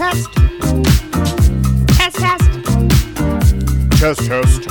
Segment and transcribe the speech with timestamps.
[0.00, 0.32] test.
[1.88, 2.40] Test, test.
[4.00, 4.62] Test, test.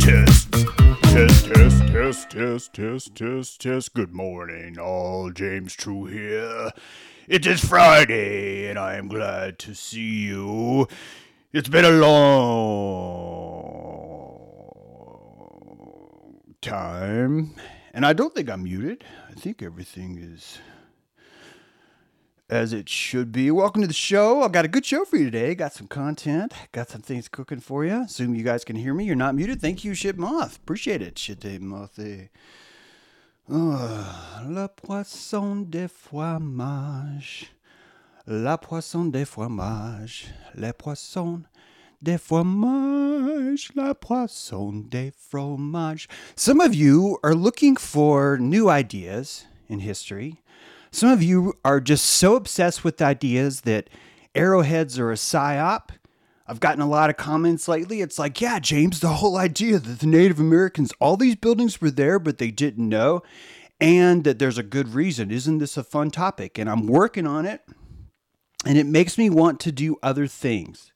[0.00, 0.52] Test.
[1.12, 3.92] Test, test, test, test, test, test, test.
[3.92, 5.30] Good morning, all.
[5.32, 6.70] James True here.
[7.28, 10.88] It is Friday, and I am glad to see you.
[11.52, 12.54] It's been a long
[16.62, 17.54] time,
[17.92, 19.04] and I don't think I'm muted.
[19.28, 20.58] I think everything is
[22.52, 23.50] as it should be.
[23.50, 24.42] Welcome to the show.
[24.42, 25.54] I've got a good show for you today.
[25.54, 26.52] Got some content.
[26.70, 28.02] Got some things cooking for you.
[28.02, 29.04] Assume you guys can hear me.
[29.04, 29.58] You're not muted.
[29.58, 30.58] Thank you, Shit Moth.
[30.58, 31.98] Appreciate it, Shit Moth.
[33.48, 37.46] Oh, la poisson de fromage.
[38.26, 40.26] La poisson de fromage.
[40.54, 41.46] Le poisson
[42.02, 43.70] de fromage.
[43.74, 46.06] La poisson de fromage.
[46.36, 50.41] Some of you are looking for new ideas in history.
[50.94, 53.88] Some of you are just so obsessed with ideas that
[54.34, 55.88] arrowheads are a psyop.
[56.46, 58.02] I've gotten a lot of comments lately.
[58.02, 61.90] It's like, yeah, James, the whole idea that the Native Americans, all these buildings were
[61.90, 63.22] there, but they didn't know,
[63.80, 65.30] and that there's a good reason.
[65.30, 66.58] Isn't this a fun topic?
[66.58, 67.62] And I'm working on it,
[68.66, 70.92] and it makes me want to do other things.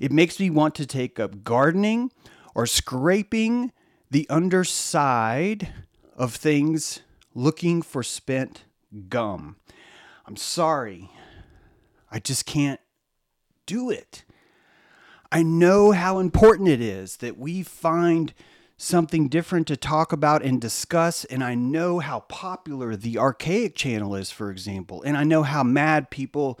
[0.00, 2.12] It makes me want to take up gardening
[2.54, 3.72] or scraping
[4.10, 5.68] the underside
[6.16, 7.00] of things
[7.34, 8.64] looking for spent
[9.08, 9.56] gum.
[10.26, 11.10] I'm sorry.
[12.10, 12.80] I just can't
[13.66, 14.24] do it.
[15.30, 18.34] I know how important it is that we find
[18.76, 24.14] something different to talk about and discuss, and I know how popular the Archaix channel
[24.14, 26.60] is, for example, and I know how mad people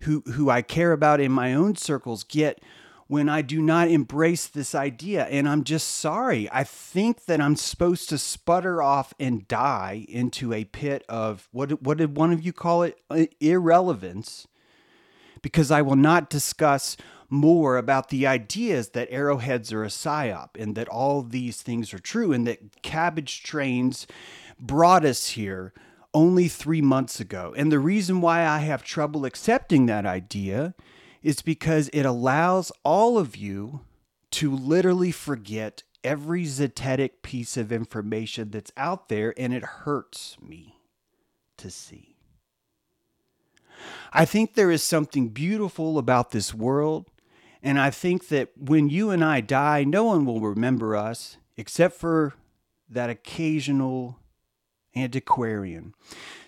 [0.00, 2.62] who who I care about in my own circles get
[3.08, 5.24] when I do not embrace this idea.
[5.24, 6.48] And I'm just sorry.
[6.52, 11.82] I think that I'm supposed to sputter off and die into a pit of what,
[11.82, 12.98] what did one of you call it?
[13.10, 14.46] Uh, irrelevance.
[15.40, 16.96] Because I will not discuss
[17.30, 21.98] more about the ideas that arrowheads are a psyop and that all these things are
[21.98, 24.06] true and that cabbage trains
[24.58, 25.72] brought us here
[26.12, 27.54] only three months ago.
[27.56, 30.74] And the reason why I have trouble accepting that idea
[31.22, 33.80] is because it allows all of you
[34.30, 40.76] to literally forget every zetetic piece of information that's out there, and it hurts me
[41.56, 42.16] to see.
[44.12, 47.10] I think there is something beautiful about this world,
[47.62, 51.96] and I think that when you and I die, no one will remember us except
[51.96, 52.34] for
[52.88, 54.18] that occasional
[54.94, 55.94] antiquarian.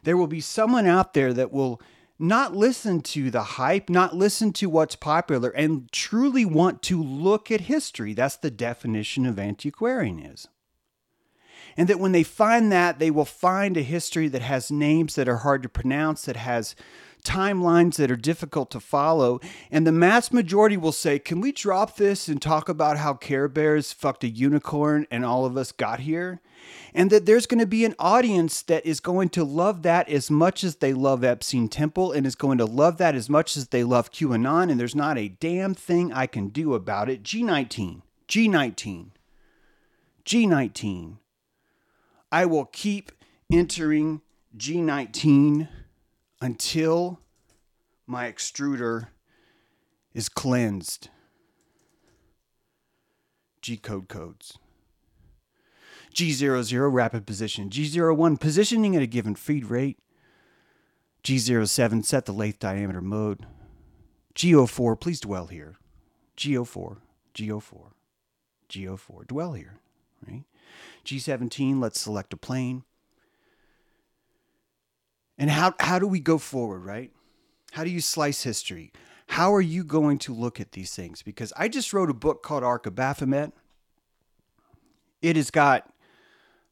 [0.04, 1.80] There will be someone out there that will
[2.20, 7.50] not listen to the hype, not listen to what's popular, and truly want to look
[7.50, 8.12] at history.
[8.14, 10.50] That's the definition of antiquarianism.
[11.76, 15.28] And that when they find that, they will find a history that has names that
[15.28, 16.74] are hard to pronounce, that has
[17.24, 19.40] timelines that are difficult to follow.
[19.70, 23.48] And the mass majority will say, Can we drop this and talk about how Care
[23.48, 26.40] Bears fucked a unicorn and all of us got here?
[26.94, 30.30] And that there's going to be an audience that is going to love that as
[30.30, 33.68] much as they love Epstein Temple and is going to love that as much as
[33.68, 34.70] they love QAnon.
[34.70, 37.22] And there's not a damn thing I can do about it.
[37.22, 39.06] G19, G19,
[40.24, 41.16] G19.
[42.32, 43.12] I will keep
[43.52, 44.20] entering
[44.56, 45.68] G19
[46.40, 47.20] until
[48.06, 49.08] my extruder
[50.14, 51.08] is cleansed.
[53.62, 54.58] G code codes.
[56.14, 57.70] G00 rapid position.
[57.70, 59.98] G01 positioning at a given feed rate.
[61.22, 63.46] G07 set the lathe diameter mode.
[64.34, 65.76] G04 please dwell here.
[66.36, 66.98] G04
[67.34, 67.90] G04
[68.70, 69.80] G04 dwell here,
[70.26, 70.44] right?
[71.04, 72.84] G17 let's select a plane.
[75.36, 77.10] And how, how do we go forward, right?
[77.72, 78.92] How do you slice history?
[79.28, 81.22] How are you going to look at these things?
[81.22, 83.52] Because I just wrote a book called Ark of Baphomet.
[85.22, 85.90] It has got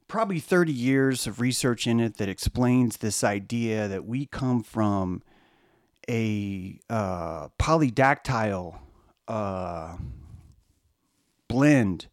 [0.09, 5.23] probably 30 years of research in it that explains this idea that we come from
[6.09, 8.79] a uh, polydactyl
[9.29, 9.97] uh,
[11.47, 12.07] blend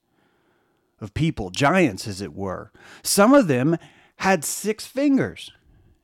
[1.00, 2.72] of people, giants as it were.
[3.02, 3.78] Some of them
[4.18, 5.52] had six fingers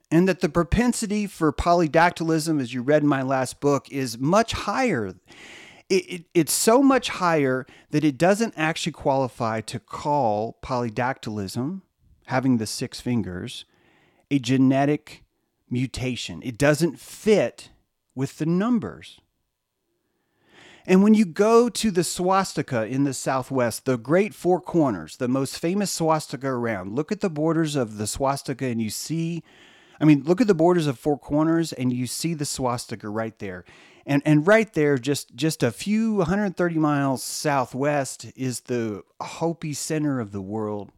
[0.09, 4.51] and that the propensity for polydactylism, as you read in my last book, is much
[4.51, 5.15] higher.
[5.91, 11.81] It, it, it's so much higher that it doesn't actually qualify to call polydactylism,
[12.27, 13.65] having the six fingers,
[14.31, 15.25] a genetic
[15.69, 16.41] mutation.
[16.45, 17.71] It doesn't fit
[18.15, 19.19] with the numbers.
[20.85, 25.27] And when you go to the swastika in the southwest, the great four corners, the
[25.27, 29.43] most famous swastika around, look at the borders of the swastika and you see
[30.01, 33.37] I mean, look at the borders of Four Corners and you see the swastika right
[33.37, 33.63] there.
[34.03, 40.19] And and right there, just just a few 130 miles southwest, is the Hopi center
[40.19, 40.91] of the world.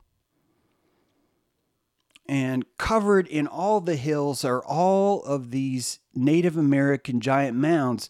[2.30, 8.10] And covered in all the hills are all of these Native American giant mounds.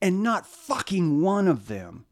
[0.00, 2.06] And not fucking one of them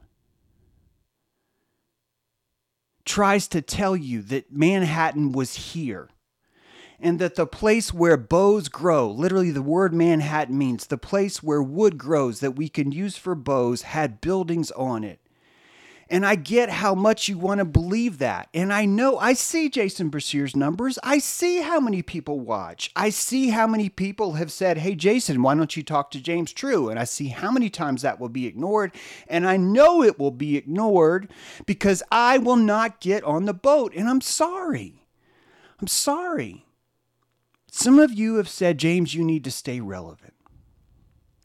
[3.05, 6.09] tries to tell you that Manhattan was here
[7.01, 11.63] and that the place where bows grow, literally the word Manhattan means the place where
[11.63, 15.19] wood grows that we can use for bows, had buildings on it.
[16.13, 18.49] And I get how much you want to believe that.
[18.53, 20.99] And I know, I see Jason Breshears' numbers.
[21.05, 22.91] I see how many people watch.
[22.97, 26.53] I see how many people have said, Hey, Jason, why don't you talk to James
[26.53, 26.89] True?
[26.89, 28.93] And I see how many times that will be ignored.
[29.29, 31.31] And I know it will be ignored
[31.65, 33.95] because I will not get on the boat.
[33.95, 35.05] And I'm sorry.
[35.81, 36.67] I'm sorry.
[37.73, 40.35] Some of you have said, James, you need to stay relevant.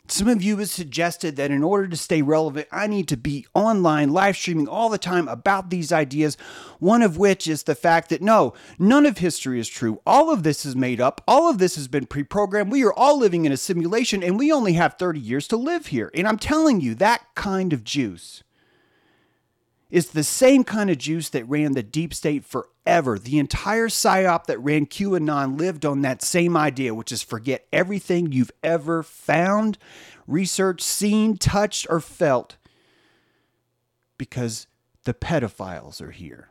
[0.07, 3.45] Some of you have suggested that in order to stay relevant, I need to be
[3.53, 6.35] online, live streaming all the time about these ideas.
[6.79, 10.01] One of which is the fact that no, none of history is true.
[10.05, 11.21] All of this is made up.
[11.27, 12.71] All of this has been pre programmed.
[12.71, 15.87] We are all living in a simulation and we only have 30 years to live
[15.87, 16.11] here.
[16.13, 18.43] And I'm telling you, that kind of juice
[19.89, 23.19] is the same kind of juice that ran the deep state forever.
[23.19, 28.31] The entire psyop that ran QAnon lived on that same idea, which is forget everything
[28.31, 29.77] you've ever found,
[30.27, 32.57] researched, seen, touched, or felt
[34.17, 34.67] because
[35.03, 36.49] the pedophiles are here.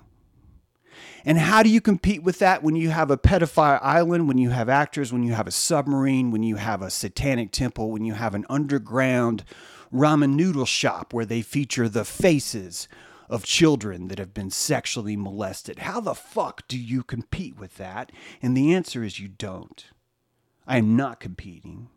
[1.24, 4.50] And how do you compete with that when you have a pedophile island, when you
[4.50, 8.14] have actors, when you have a submarine, when you have a satanic temple, when you
[8.14, 9.42] have an underground
[9.92, 12.88] ramen noodle shop where they feature the faces
[13.28, 15.80] of children that have been sexually molested.
[15.80, 18.12] How the fuck do you compete with that?
[18.42, 19.84] And the answer is you don't.
[20.66, 21.88] I am not competing.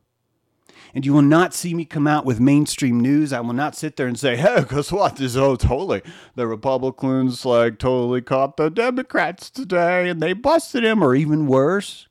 [0.93, 3.33] And you will not see me come out with mainstream news.
[3.33, 5.15] I will not sit there and say, hey, guess what?
[5.15, 6.01] This is oh totally
[6.35, 12.07] the Republicans like totally caught the Democrats today and they busted him, or even worse.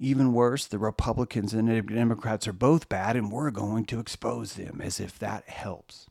[0.00, 4.54] Even worse, the Republicans and the Democrats are both bad, and we're going to expose
[4.54, 6.07] them as if that helps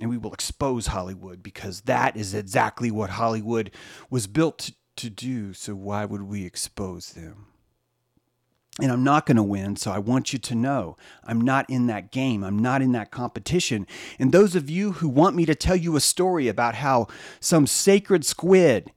[0.00, 3.70] and we will expose Hollywood because that is exactly what Hollywood
[4.10, 5.52] was built to, do.
[5.52, 7.46] So why would we expose them?
[8.80, 11.86] And I'm not going to win, so I want you to know I'm not in
[11.86, 12.42] that game.
[12.42, 13.86] I'm not in that competition.
[14.18, 17.08] And those of you who want me to tell you a story about how
[17.40, 18.92] some sacred squid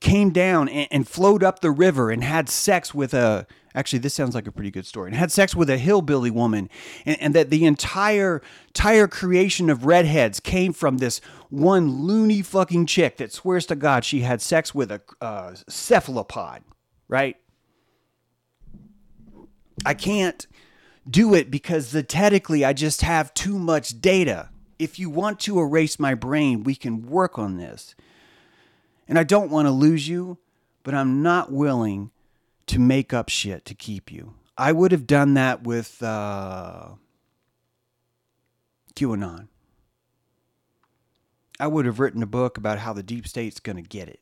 [0.00, 4.14] came down and, and flowed up the river and had sex with a Actually, this
[4.14, 5.08] sounds like a pretty good story.
[5.08, 6.68] And had sex with a hillbilly woman,
[7.06, 11.20] and, and, that the entire entire creation of redheads came from this
[11.50, 16.62] one loony fucking chick that swears to God she had sex with a uh, cephalopod,
[17.06, 17.36] right?
[19.84, 20.46] I can't
[21.08, 24.50] do it because zetetically I just have too much data.
[24.78, 27.94] If you want to erase my brain, we can work on this.
[29.06, 30.38] And I don't want to lose you,
[30.82, 32.10] but I'm not willing
[32.70, 34.34] to make up shit to keep you.
[34.56, 36.90] I would have done that with uh,
[38.94, 39.48] QAnon.
[41.58, 44.20] I would have written a book about how the deep state's going to get it.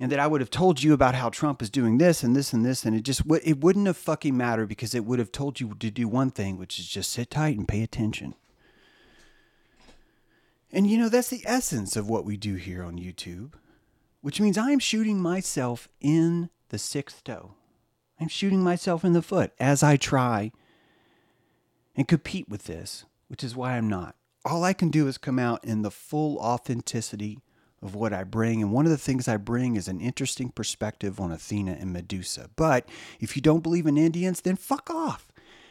[0.00, 2.52] And that I would have told you about how Trump is doing this and this
[2.52, 5.60] and this, and it just it wouldn't have fucking mattered because it would have told
[5.60, 8.34] you to do one thing, which is just sit tight and pay attention.
[10.72, 13.52] And you know that's the essence of what we do here on YouTube,
[14.22, 17.52] which means I am shooting myself in the sixth toe.
[18.20, 20.52] I'm shooting myself in the foot as I try
[21.96, 24.16] and compete with this, which is why I'm not.
[24.44, 27.40] All I can do is come out in the full authenticity
[27.82, 28.62] of what I bring.
[28.62, 32.50] And one of the things I bring is an interesting perspective on Athena and Medusa.
[32.56, 32.88] But
[33.20, 35.27] if you don't believe in Indians, then fuck off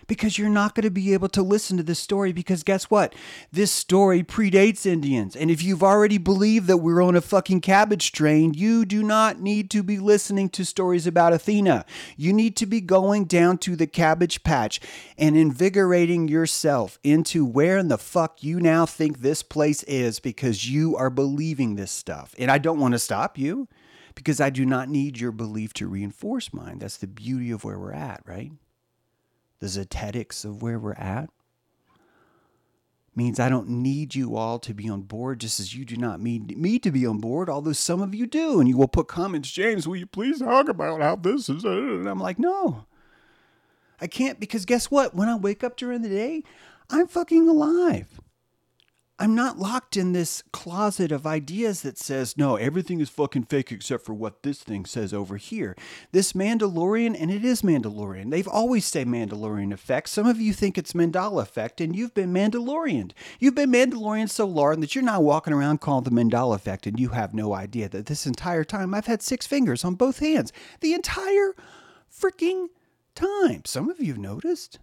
[0.07, 3.13] because you're not going to be able to listen to this story because guess what?
[3.51, 5.35] This story predates Indians.
[5.35, 9.39] And if you've already believed that we're on a fucking cabbage train, you do not
[9.39, 11.85] need to be listening to stories about Athena.
[12.15, 14.79] You need to be going down to the cabbage patch
[15.17, 20.69] and invigorating yourself into where in the fuck you now think this place is because
[20.69, 22.33] you are believing this stuff.
[22.39, 23.67] And I don't want to stop you
[24.15, 26.79] because I do not need your belief to reinforce mine.
[26.79, 28.51] That's the beauty of where we're at, right?
[29.59, 31.29] The zetetics of where we're at
[33.15, 36.21] means I don't need you all to be on board, just as you do not
[36.21, 38.59] need me to be on board, although some of you do.
[38.59, 41.63] And you will put comments, James, will you please talk about how this is?
[41.63, 42.85] And I'm like, no,
[43.99, 45.15] I can't because guess what?
[45.15, 46.43] When I wake up during the day,
[46.91, 48.21] I'm fucking alive.
[49.19, 53.71] I'm not locked in this closet of ideas that says, no, everything is fucking fake
[53.71, 55.75] except for what this thing says over here.
[56.11, 58.29] This Mandalorian, and it is Mandalorian.
[58.29, 60.09] They've always said Mandalorian effect.
[60.09, 63.11] Some of you think it's Mandala effect, and you've been Mandalorian.
[63.39, 66.99] You've been Mandalorian so long that you're now walking around calling the Mandela effect, and
[66.99, 70.53] you have no idea that this entire time I've had six fingers on both hands.
[70.81, 71.55] The entire
[72.07, 72.67] freaking
[73.15, 73.63] time.
[73.65, 74.77] Some of you noticed.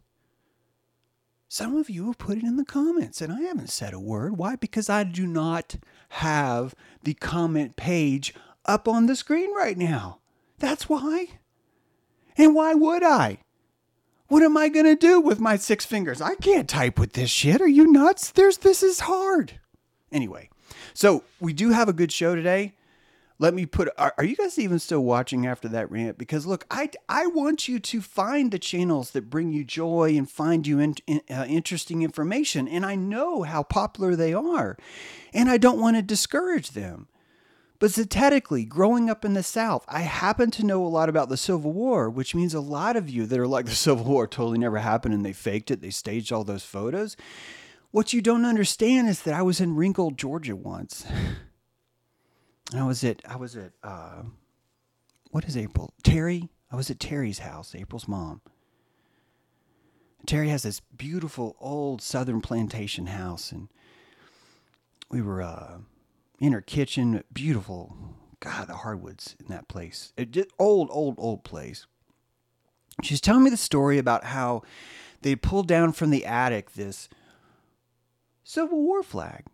[1.55, 4.37] Some of you have put it in the comments, and I haven't said a word.
[4.37, 4.57] Why?
[4.57, 5.77] Because I do not
[6.09, 8.35] have the comment page
[8.65, 10.19] up on the screen right now.
[10.59, 11.29] That's why.
[12.37, 13.39] And why would I?
[14.27, 16.21] What am I going to do with my six fingers?
[16.21, 17.61] I can't type with this shit.
[17.61, 18.33] Are you nuts?
[18.33, 19.61] There's this is hard.
[20.11, 20.51] Anyway,
[20.93, 22.75] so we do have a good show today
[23.39, 26.19] let me put are, are, you guys even still watching after that rant?
[26.19, 30.31] Because look i i want you to find the channels that bring you joy and
[30.31, 32.69] find you in, in, uh, interesting information.
[32.69, 34.77] And i know how popular they are
[35.33, 37.09] and i don't want to discourage them.
[37.81, 41.37] But zetetically growing up in the south i happen to know a lot about the
[41.37, 44.59] civil war which means a lot of you that are like the civil war totally
[44.59, 47.17] never happened and they faked it they staged all those photos.
[47.91, 51.05] What you don't understand is that i was in ringgold georgia once
[52.73, 54.23] I was at I was at uh,
[55.31, 55.93] what is April?
[56.03, 56.49] Terry.
[56.71, 58.41] I was at Terry's house, April's mom.
[60.27, 63.69] Terry has this beautiful old southern plantation house, and
[65.11, 65.79] we were uh,
[66.41, 67.23] in her kitchen.
[67.33, 67.95] Beautiful,
[68.41, 70.13] God, the hardwoods in that place.
[70.17, 71.87] It just, old, old, old place.
[73.03, 74.63] She's telling me the story about how
[75.23, 77.09] they pulled down from the attic this
[78.45, 79.45] Civil War flag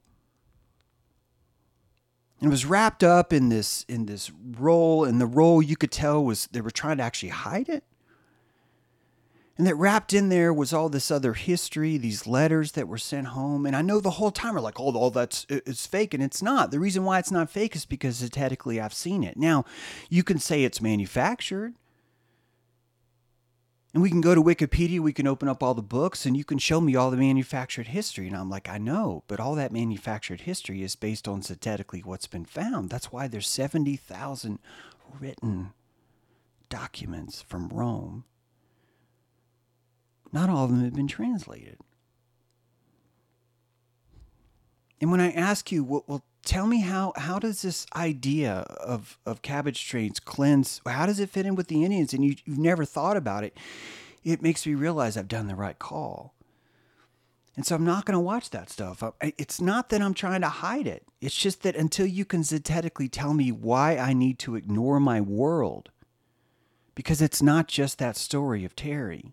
[2.43, 6.25] it was wrapped up in this in this roll and the roll you could tell
[6.25, 7.85] was they were trying to actually hide it.
[9.59, 13.29] And that wrapped in there was all this other history these letters that were sent
[13.29, 13.67] home.
[13.67, 16.43] And i know the whole time we're like oh all that's it's fake and it's
[16.43, 16.71] not.
[16.71, 19.37] The reason why it's not fake is because statistically i've seen it.
[19.37, 19.65] Now
[20.09, 21.75] you can say it's manufactured
[23.93, 26.45] and we can go to Wikipedia, we can open up all the books, and you
[26.45, 28.29] can show me all the manufactured history.
[28.29, 32.29] And I'm like, I know, but all that manufactured history is based on synthetically what's
[32.29, 32.89] been found.
[32.89, 34.61] That's why there's 70,000
[35.19, 35.73] written
[36.69, 38.25] documents from Rome.
[40.33, 41.79] Not all of them have been translated.
[45.01, 49.17] And when I ask you, well, well tell me how how does this idea of
[49.25, 52.13] of cabbage trains cleanse how does it fit in with the indians?
[52.13, 53.57] And you, you've never thought about it.
[54.25, 56.35] It makes me realize i've done the right call.
[57.55, 59.01] And so i'm not going to watch that stuff.
[59.21, 61.07] It's not that i'm trying to hide it.
[61.21, 65.21] It's just that until you can synthetically tell me why i need to ignore my
[65.21, 65.91] world
[66.97, 69.33] because it's not just that story of terry.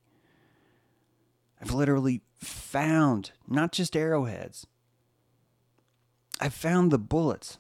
[1.60, 4.68] I've literally found not just arrowheads
[6.40, 7.58] I found the bullets.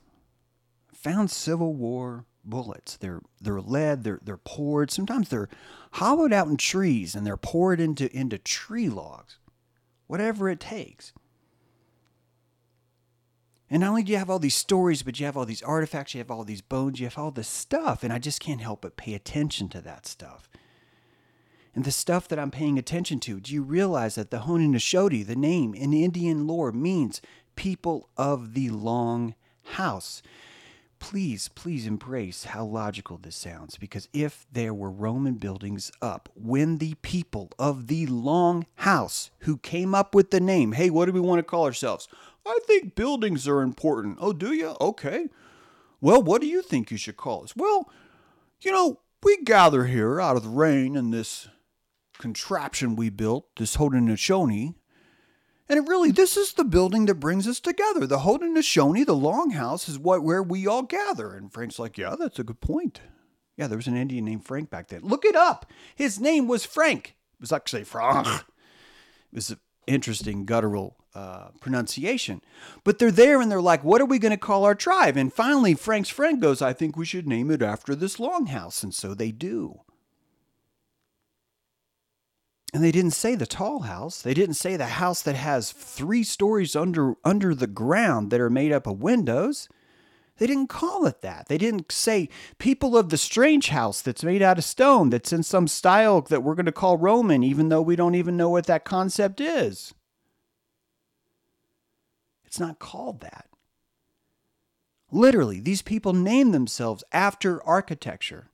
[0.93, 2.97] Found Civil War bullets.
[2.97, 4.03] They're they're lead.
[4.03, 4.91] They're they're poured.
[4.91, 5.49] Sometimes they're
[5.93, 9.37] hollowed out in trees and they're poured into into tree logs.
[10.07, 11.13] Whatever it takes.
[13.69, 16.13] And not only do you have all these stories, but you have all these artifacts,
[16.13, 18.81] you have all these bones, you have all this stuff, and I just can't help
[18.81, 20.49] but pay attention to that stuff.
[21.75, 25.35] And the stuff that I'm paying attention to, do you realize that the Haudenosaunee, the
[25.35, 27.21] name in Indian lore, means
[27.57, 30.21] people of the long house.
[30.99, 36.77] Please, please embrace how logical this sounds because if there were Roman buildings up when
[36.77, 41.11] the people of the long house who came up with the name, hey, what do
[41.11, 42.07] we want to call ourselves?
[42.45, 44.17] I think buildings are important.
[44.21, 44.75] Oh, do you?
[44.79, 45.27] Okay.
[45.99, 47.55] Well, what do you think you should call us?
[47.55, 47.89] Well,
[48.61, 51.47] you know, we gather here out of the rain in this
[52.17, 54.75] contraption we built, this Haudenosaunee,
[55.69, 58.07] and it really, this is the building that brings us together.
[58.07, 61.33] The Haudenosaunee, the Longhouse, is what where we all gather.
[61.33, 63.01] And Frank's like, yeah, that's a good point.
[63.57, 65.01] Yeah, there was an Indian named Frank back then.
[65.01, 65.65] Look it up.
[65.95, 67.15] His name was Frank.
[67.33, 68.27] It was actually Frank.
[68.27, 68.43] It
[69.33, 72.41] was an interesting guttural uh, pronunciation.
[72.83, 75.17] But they're there and they're like, what are we going to call our tribe?
[75.17, 78.83] And finally, Frank's friend goes, I think we should name it after this longhouse.
[78.83, 79.81] And so they do.
[82.73, 84.21] And they didn't say the tall house.
[84.21, 88.49] They didn't say the house that has three stories under under the ground that are
[88.49, 89.69] made up of windows.
[90.37, 91.47] They didn't call it that.
[91.47, 95.43] They didn't say people of the strange house that's made out of stone, that's in
[95.43, 98.67] some style that we're going to call Roman, even though we don't even know what
[98.67, 99.95] that concept is.
[102.45, 103.47] It's not called that.
[105.11, 108.51] Literally, these people name themselves after architecture.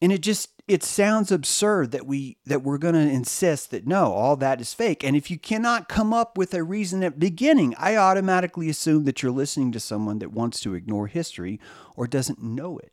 [0.00, 4.12] And it just it sounds absurd that we that we're going to insist that no,
[4.12, 5.04] all that is fake.
[5.04, 9.22] And if you cannot come up with a reason at beginning, I automatically assume that
[9.22, 11.60] you're listening to someone that wants to ignore history
[11.96, 12.92] or doesn't know it.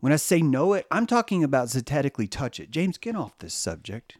[0.00, 2.70] When I say know it, I'm talking about zetetically touch it.
[2.70, 4.18] James, get off this subject.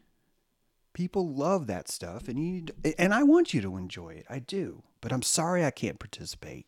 [0.94, 2.66] People love that stuff and you
[2.98, 4.26] and I want you to enjoy it.
[4.30, 4.82] I do.
[5.02, 6.66] But I'm sorry I can't participate.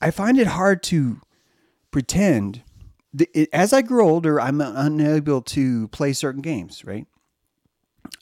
[0.00, 1.20] I find it hard to
[1.90, 2.62] pretend
[3.52, 7.06] as I grow older, I'm unable to play certain games, right?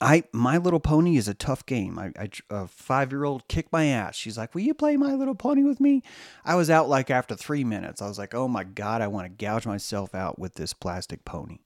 [0.01, 1.97] I My Little Pony is a tough game.
[1.97, 4.15] I, I a five year old kicked my ass.
[4.15, 6.03] She's like, "Will you play My Little Pony with me?"
[6.43, 8.01] I was out like after three minutes.
[8.01, 11.25] I was like, "Oh my god, I want to gouge myself out with this plastic
[11.25, 11.59] pony."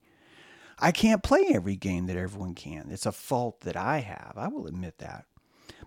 [0.79, 2.89] I can't play every game that everyone can.
[2.89, 4.33] It's a fault that I have.
[4.35, 5.25] I will admit that.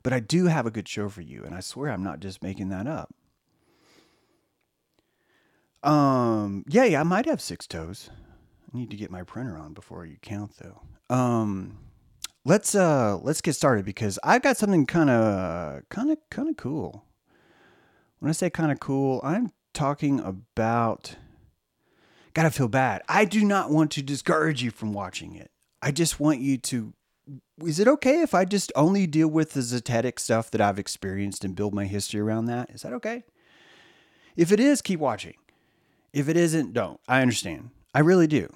[0.04, 2.42] But I do have a good show for you, and I swear I'm not just
[2.42, 3.12] making that up.
[5.84, 8.10] Um, yeah, yeah, I might have six toes.
[8.72, 10.80] I need to get my printer on before you count though.
[11.14, 11.78] Um,
[12.44, 16.56] let's uh let's get started because I've got something kind of kind of kind of
[16.56, 17.04] cool.
[18.18, 21.16] When I say kind of cool, I'm talking about
[22.32, 23.02] gotta feel bad.
[23.08, 25.50] I do not want to discourage you from watching it.
[25.82, 26.94] I just want you to.
[27.64, 31.44] Is it okay if I just only deal with the zetetic stuff that I've experienced
[31.44, 32.70] and build my history around that?
[32.70, 33.22] Is that okay?
[34.36, 35.34] If it is, keep watching.
[36.14, 37.00] If it isn't, don't.
[37.08, 37.70] I understand.
[37.92, 38.48] I really do.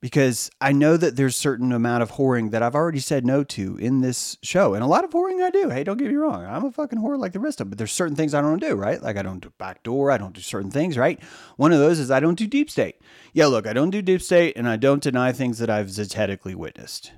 [0.00, 3.76] Because I know that there's certain amount of whoring that I've already said no to
[3.76, 4.72] in this show.
[4.72, 5.68] And a lot of whoring I do.
[5.68, 6.44] Hey, don't get me wrong.
[6.46, 7.70] I'm a fucking whore like the rest of them.
[7.70, 9.00] But there's certain things I don't do, right?
[9.00, 10.10] Like I don't do backdoor.
[10.10, 11.22] I don't do certain things, right?
[11.56, 12.96] One of those is I don't do deep state.
[13.34, 16.54] Yeah, look, I don't do deep state and I don't deny things that I've zetetically
[16.54, 17.12] witnessed.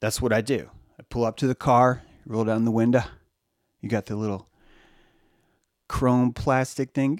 [0.00, 0.70] That's what I do.
[0.98, 3.04] I pull up to the car, roll down the window.
[3.82, 4.48] You got the little
[5.86, 7.16] chrome plastic thing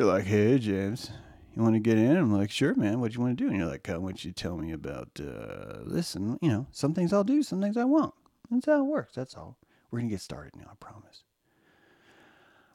[0.00, 1.10] you're like, hey, James,
[1.54, 2.16] you want to get in?
[2.16, 3.00] I'm like, sure, man.
[3.00, 3.50] What do you want to do?
[3.50, 6.14] And you're like, I want you to tell me about uh, this.
[6.14, 8.14] And, you know, some things I'll do, some things I won't.
[8.50, 9.14] That's how it works.
[9.14, 9.58] That's all.
[9.90, 11.24] We're going to get started now, I promise.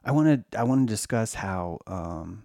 [0.04, 2.44] I want to I want to discuss how um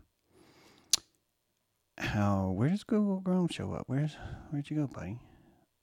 [2.00, 3.84] how where does Google Chrome show up?
[3.86, 4.18] Where's
[4.50, 5.20] where'd you go, buddy?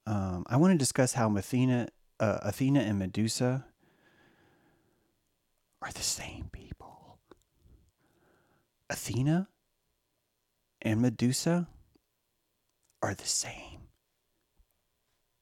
[0.05, 1.87] Um, I want to discuss how Athena
[2.19, 3.65] uh, Athena and Medusa
[5.81, 6.98] are the same people.
[8.91, 9.49] Athena
[10.83, 11.69] and Medusa
[13.03, 13.89] are the same.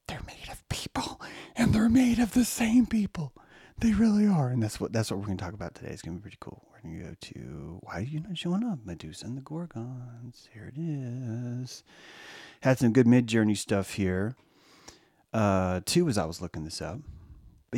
[0.08, 1.20] They're made of people,
[1.56, 3.32] and they're made of the same people.
[3.78, 5.90] They really are, and that's what that's what we're gonna talk about today.
[5.90, 6.66] It's gonna be pretty cool.
[6.72, 8.78] We're gonna go to why are you not showing up?
[8.84, 10.48] Medusa and the Gorgons.
[10.52, 11.84] Here it is.
[12.62, 14.34] Had some good Midjourney stuff here.
[15.32, 17.00] Uh, two as I was looking this up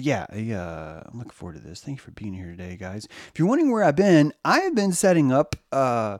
[0.03, 1.81] yeah, I, uh, I'm looking forward to this.
[1.81, 3.07] Thank you for being here today, guys.
[3.33, 6.19] If you're wondering where I've been, I have been setting up uh,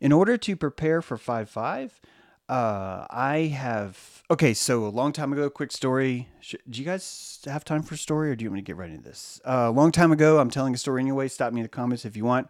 [0.00, 2.00] in order to prepare for 5 5.
[2.46, 4.52] Uh, I have okay.
[4.52, 6.28] So a long time ago, quick story.
[6.68, 8.76] do you guys have time for a story, or do you want me to get
[8.76, 9.40] right into this?
[9.44, 11.28] Uh, a long time ago, I'm telling a story anyway.
[11.28, 12.48] Stop me in the comments if you want.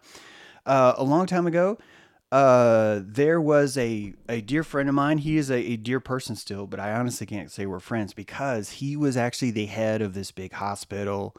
[0.65, 1.77] Uh, a long time ago,
[2.35, 5.19] uh, there was a, a dear friend of mine.
[5.19, 8.71] He is a, a, dear person still, but I honestly can't say we're friends because
[8.71, 11.33] he was actually the head of this big hospital.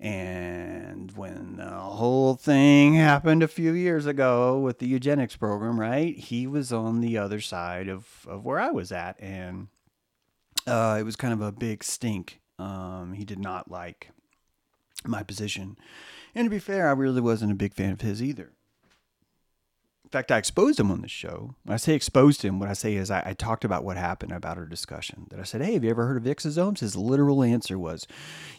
[0.00, 6.16] And when the whole thing happened a few years ago with the eugenics program, right?
[6.16, 9.20] He was on the other side of, of where I was at.
[9.20, 9.68] And
[10.66, 12.40] uh, it was kind of a big stink.
[12.58, 14.12] Um, he did not like
[15.04, 15.76] my position.
[16.34, 18.52] And to be fair, I really wasn't a big fan of his either
[20.12, 21.54] fact, I exposed him on the show.
[21.64, 24.32] When I say exposed him, what I say is I, I, talked about what happened
[24.32, 25.26] about our discussion.
[25.30, 28.06] That I said, "Hey, have you ever heard of exosomes?" His literal answer was,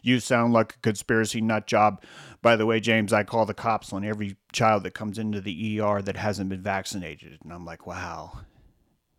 [0.01, 2.03] "You sound like a conspiracy nut job."
[2.41, 5.79] By the way, James, I call the cops on every child that comes into the
[5.79, 8.41] ER that hasn't been vaccinated, and I'm like, "Wow,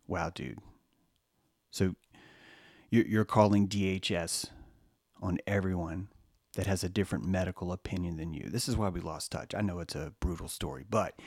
[0.07, 0.59] wow, dude."
[1.71, 1.95] So
[2.91, 4.47] you're calling DHS
[5.21, 6.09] on everyone
[6.55, 8.49] that has a different medical opinion than you.
[8.49, 9.53] This is why we lost touch.
[9.55, 11.19] I know it's a brutal story, but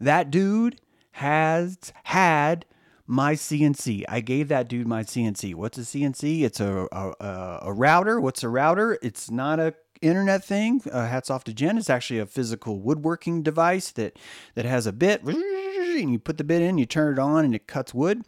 [0.00, 0.80] that dude
[1.12, 2.64] has had
[3.06, 4.04] my CNC.
[4.08, 5.54] I gave that dude my CNC.
[5.54, 6.42] What's a CNC?
[6.42, 8.20] It's a a, a router.
[8.20, 8.98] What's a router?
[9.02, 10.82] It's not a internet thing.
[10.90, 11.78] Uh, hats off to Jen.
[11.78, 14.18] It's actually a physical woodworking device that
[14.54, 17.54] that has a bit, and you put the bit in, you turn it on, and
[17.54, 18.22] it cuts wood.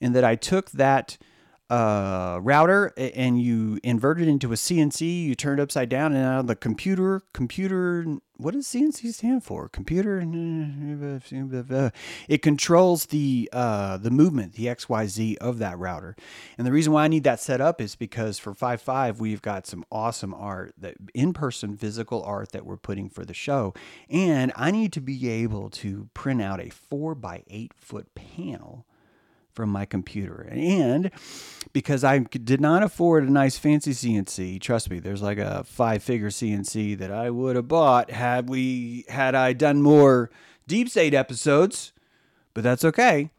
[0.00, 1.16] And that I took that
[1.70, 6.22] uh, router and you invert it into a CNC, you turn it upside down, and
[6.22, 8.04] now the computer, computer,
[8.36, 9.70] what does CNC stand for?
[9.70, 10.20] Computer,
[12.28, 16.14] it controls the uh, the movement, the X Y Z of that router.
[16.58, 19.42] And the reason why I need that set up is because for five five we've
[19.42, 23.72] got some awesome art that in person physical art that we're putting for the show,
[24.10, 28.84] and I need to be able to print out a four by eight foot panel
[29.54, 30.48] from my computer.
[30.50, 31.10] And
[31.72, 36.02] because I did not afford a nice fancy CNC, trust me, there's like a five
[36.02, 40.30] figure CNC that I would have bought had we had I done more
[40.66, 41.92] deep state episodes,
[42.52, 43.30] but that's okay.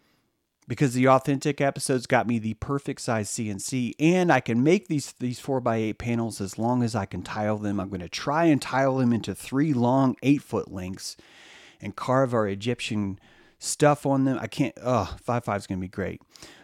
[0.67, 5.11] Because the authentic episodes got me the perfect size CNC, and I can make these
[5.19, 7.79] these four by eight panels as long as I can tile them.
[7.79, 11.17] I'm going to try and tile them into three long eight foot lengths,
[11.79, 13.19] and carve our Egyptian
[13.59, 14.37] stuff on them.
[14.39, 14.73] I can't.
[14.83, 16.21] Oh, five five is gonna be great.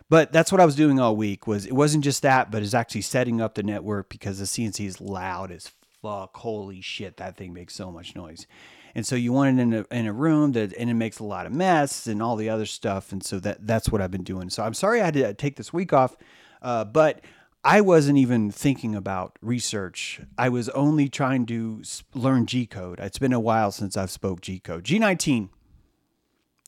[0.10, 1.47] But that's what I was doing all week.
[1.47, 4.86] Was it wasn't just that, but it's actually setting up the network because the CNC
[4.86, 6.36] is loud as fuck.
[6.38, 8.45] Holy shit, that thing makes so much noise.
[8.93, 11.23] And so you want it in a, in a room that and it makes a
[11.23, 13.12] lot of mess and all the other stuff.
[13.12, 14.49] And so that that's what I've been doing.
[14.49, 16.17] So I'm sorry I had to take this week off,
[16.62, 17.21] uh, but
[17.63, 20.19] I wasn't even thinking about research.
[20.38, 22.99] I was only trying to learn G code.
[22.99, 24.84] It's been a while since I've spoke G code.
[24.84, 25.49] G19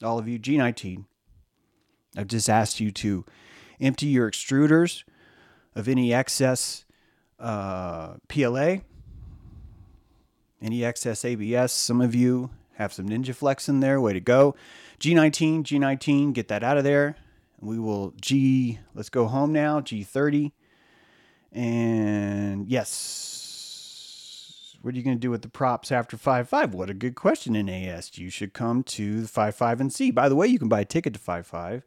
[0.04, 1.06] all of you, G19,
[2.16, 3.26] I've just asked you to
[3.82, 5.04] empty your extruders
[5.76, 6.86] of any excess
[7.40, 8.78] uh, PLA,
[10.62, 11.72] any excess ABS.
[11.72, 14.00] Some of you have some NinjaFlex in there.
[14.00, 14.56] Way to go.
[15.00, 17.16] G19, G19, get that out of there.
[17.60, 20.52] We will G, let's go home now, G30.
[21.52, 23.33] And yes,
[24.84, 26.74] what are you going to do with the props after 5 5?
[26.74, 28.18] What a good question in AS.
[28.18, 30.12] You should come to 5 5 and see.
[30.12, 31.84] By the way, you can buy a ticket to 5 5.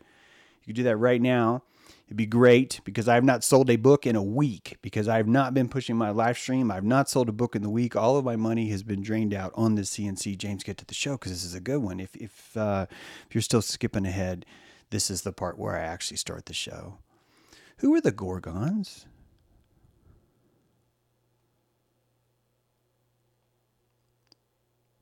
[0.65, 1.63] You can do that right now.
[2.07, 5.19] It'd be great because I have not sold a book in a week because I
[5.19, 6.71] have not been pushing my live stream.
[6.71, 7.95] I've not sold a book in the week.
[7.95, 10.39] All of my money has been drained out on the CNC.
[10.39, 12.01] James, get to the show because this is a good one.
[12.01, 12.87] If if uh,
[13.29, 14.47] if you're still skipping ahead,
[14.89, 16.97] this is the part where I actually start the show.
[17.79, 19.05] Who are the Gorgons?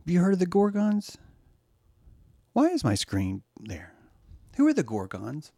[0.05, 1.17] Have you heard of the Gorgons?
[2.53, 3.95] Why is my screen there?
[4.57, 5.51] Who are the Gorgons?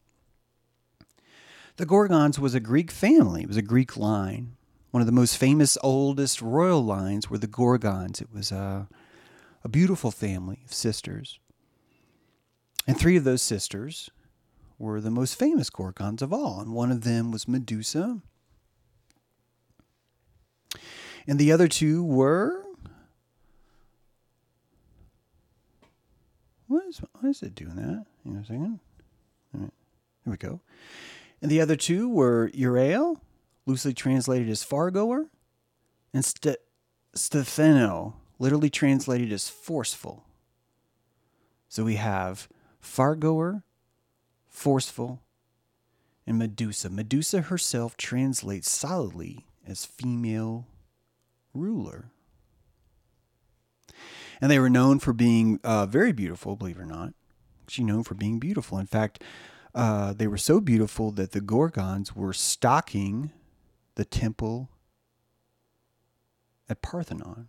[1.78, 3.42] The Gorgons was a Greek family.
[3.42, 4.52] It was a Greek line.
[4.92, 8.20] One of the most famous, oldest royal lines were the Gorgons.
[8.20, 8.86] It was a,
[9.64, 11.40] a beautiful family of sisters.
[12.86, 14.10] And three of those sisters
[14.78, 16.60] were the most famous Gorgons of all.
[16.60, 18.20] And one of them was Medusa.
[21.26, 22.65] And the other two were.
[26.68, 28.06] What is, why is it doing that?
[28.24, 28.80] Hang on a second.
[29.54, 29.72] All right.
[30.24, 30.60] Here we go.
[31.40, 33.20] And the other two were Euryale,
[33.66, 35.26] loosely translated as fargoer,
[36.12, 36.56] and St-
[37.14, 40.24] Stefano, literally translated as forceful.
[41.68, 42.48] So we have
[42.80, 43.62] fargoer,
[44.48, 45.22] forceful,
[46.26, 46.90] and Medusa.
[46.90, 50.66] Medusa herself translates solidly as female
[51.54, 52.10] ruler.
[54.40, 57.14] And they were known for being uh, very beautiful, believe it or not.
[57.68, 58.78] She known for being beautiful.
[58.78, 59.22] In fact,
[59.74, 63.32] uh, they were so beautiful that the Gorgons were stocking
[63.94, 64.70] the temple
[66.68, 67.48] at Parthenon.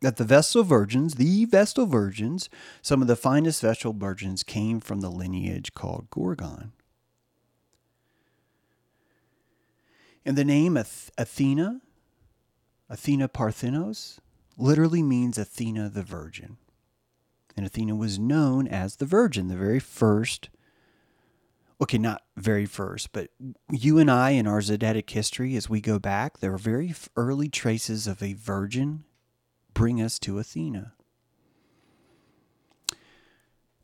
[0.00, 2.48] That the Vestal Virgins, the Vestal Virgins,
[2.82, 6.72] some of the finest Vestal Virgins came from the lineage called Gorgon.
[10.24, 11.80] And the name Ath- Athena,
[12.88, 14.20] Athena Parthenos,
[14.58, 16.58] literally means Athena the Virgin.
[17.56, 20.50] And Athena was known as the Virgin, the very first,
[21.80, 23.30] okay, not very first, but
[23.70, 27.48] you and I in our Zetetic history, as we go back, there are very early
[27.48, 29.04] traces of a virgin
[29.74, 30.92] bring us to Athena.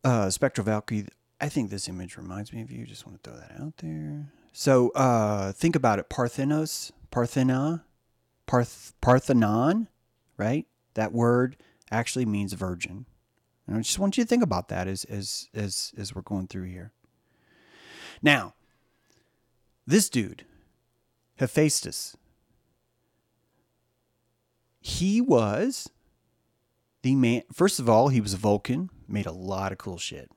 [0.02, 1.06] Uh, Spectral Valkyrie,
[1.40, 2.84] I think this image reminds me of you.
[2.84, 4.32] Just want to throw that out there.
[4.52, 7.82] So uh, think about it Parthenos, Parthena,
[8.46, 9.88] Parth- Parthenon,
[10.36, 10.66] right?
[10.94, 11.56] That word
[11.90, 13.06] actually means virgin.
[13.66, 16.48] And I just want you to think about that as as as as we're going
[16.48, 16.92] through here.
[18.22, 18.54] Now,
[19.86, 20.44] this dude,
[21.36, 22.16] Hephaestus,
[24.80, 25.88] he was
[27.02, 27.42] the man.
[27.52, 30.30] First of all, he was a Vulcan, made a lot of cool shit,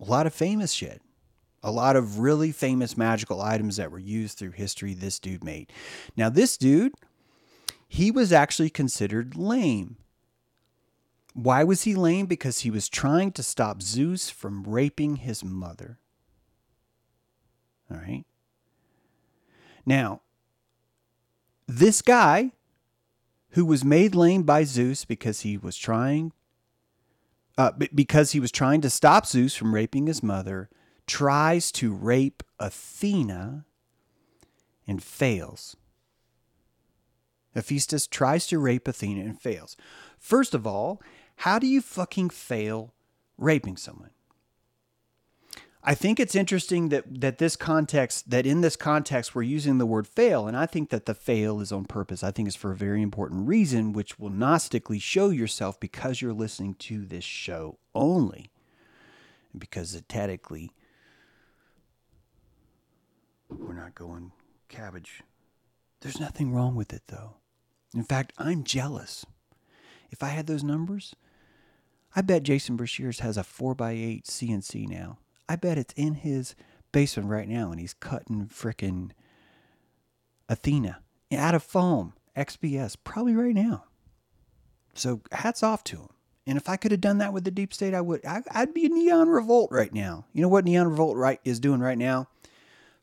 [0.00, 1.02] a lot of famous shit,
[1.62, 4.94] a lot of really famous magical items that were used through history.
[4.94, 5.72] This dude made.
[6.16, 6.92] Now, this dude,
[7.92, 9.98] he was actually considered lame.
[11.34, 12.24] Why was he lame?
[12.24, 15.98] Because he was trying to stop Zeus from raping his mother.
[17.90, 18.24] All right.
[19.84, 20.22] Now,
[21.68, 22.52] this guy
[23.50, 26.32] who was made lame by Zeus because he was trying
[27.58, 30.70] uh, because he was trying to stop Zeus from raping his mother,
[31.06, 33.66] tries to rape Athena
[34.86, 35.76] and fails.
[37.54, 39.76] Hephaestus tries to rape Athena and fails.
[40.18, 41.02] First of all,
[41.36, 42.94] how do you fucking fail
[43.36, 44.10] raping someone?
[45.84, 49.86] I think it's interesting that that this context that in this context we're using the
[49.86, 52.22] word fail and I think that the fail is on purpose.
[52.22, 56.32] I think it's for a very important reason which will gnostically show yourself because you're
[56.32, 58.52] listening to this show only.
[59.58, 60.70] Because aesthetically
[63.48, 64.30] we're not going
[64.68, 65.22] cabbage.
[66.00, 67.34] There's nothing wrong with it though.
[67.94, 69.26] In fact, I'm jealous.
[70.10, 71.14] If I had those numbers,
[72.14, 75.18] I bet Jason Breshears has a 4x8 CNC now.
[75.48, 76.54] I bet it's in his
[76.92, 79.10] basement right now and he's cutting frickin'
[80.48, 81.00] Athena
[81.34, 83.84] out of foam, XPS, probably right now.
[84.94, 86.08] So hats off to him.
[86.46, 88.24] And if I could have done that with the deep state, I would.
[88.26, 90.26] I, would be Neon Revolt right now.
[90.32, 92.28] You know what Neon Revolt right is doing right now?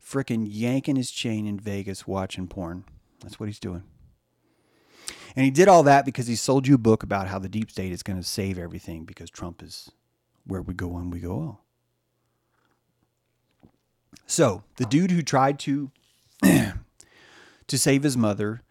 [0.03, 2.83] Frickin' yanking his chain in Vegas, watching porn.
[3.21, 3.83] That's what he's doing.
[5.35, 7.71] And he did all that because he sold you a book about how the deep
[7.71, 9.91] state is going to save everything because Trump is
[10.45, 11.65] where we go when we go all.
[14.25, 15.91] So the dude who tried to
[16.41, 18.61] to save his mother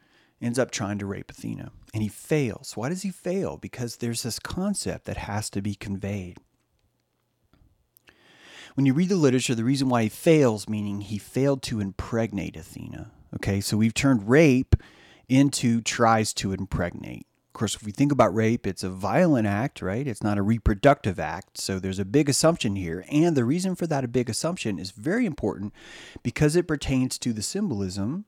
[0.41, 2.77] ends up trying to rape Athena and he fails.
[2.77, 3.57] Why does he fail?
[3.57, 6.39] Because there's this concept that has to be conveyed.
[8.75, 12.57] When you read the literature, the reason why he fails, meaning he failed to impregnate
[12.57, 13.11] Athena.
[13.35, 14.77] Okay, so we've turned rape
[15.29, 17.27] into tries to impregnate.
[17.49, 20.07] Of course, if we think about rape, it's a violent act, right?
[20.07, 21.59] It's not a reproductive act.
[21.59, 23.05] So there's a big assumption here.
[23.11, 25.73] And the reason for that a big assumption is very important
[26.23, 28.27] because it pertains to the symbolism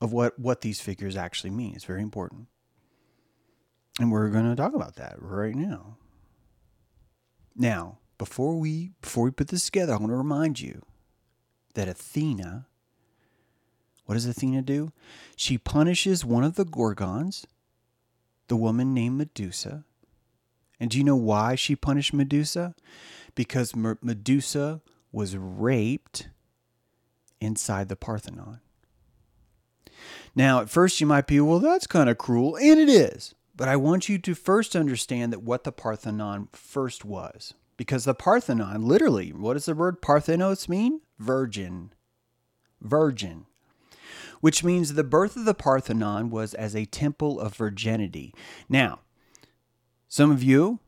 [0.00, 1.74] of what, what these figures actually mean.
[1.74, 2.46] It's very important.
[3.98, 5.96] And we're going to talk about that right now.
[7.56, 10.82] Now, before we before we put this together, I want to remind you
[11.74, 12.66] that Athena
[14.06, 14.92] what does Athena do?
[15.34, 17.44] She punishes one of the Gorgons,
[18.48, 19.84] the woman named Medusa.
[20.78, 22.74] And do you know why she punished Medusa?
[23.34, 26.28] Because Medusa was raped
[27.40, 28.60] inside the Parthenon.
[30.34, 33.34] Now, at first you might be, well, that's kind of cruel, and it is.
[33.56, 37.54] But I want you to first understand that what the Parthenon first was.
[37.76, 41.00] Because the Parthenon, literally, what does the word Parthenos mean?
[41.18, 41.92] Virgin.
[42.80, 43.46] Virgin
[44.46, 48.32] which means the birth of the Parthenon was as a temple of virginity.
[48.68, 49.00] Now,
[50.06, 50.78] some of you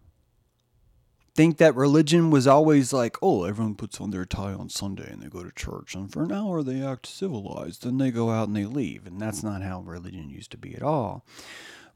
[1.34, 5.20] think that religion was always like, oh, everyone puts on their tie on Sunday and
[5.20, 8.46] they go to church, and for an hour they act civilized, then they go out
[8.46, 9.08] and they leave.
[9.08, 11.26] And that's not how religion used to be at all.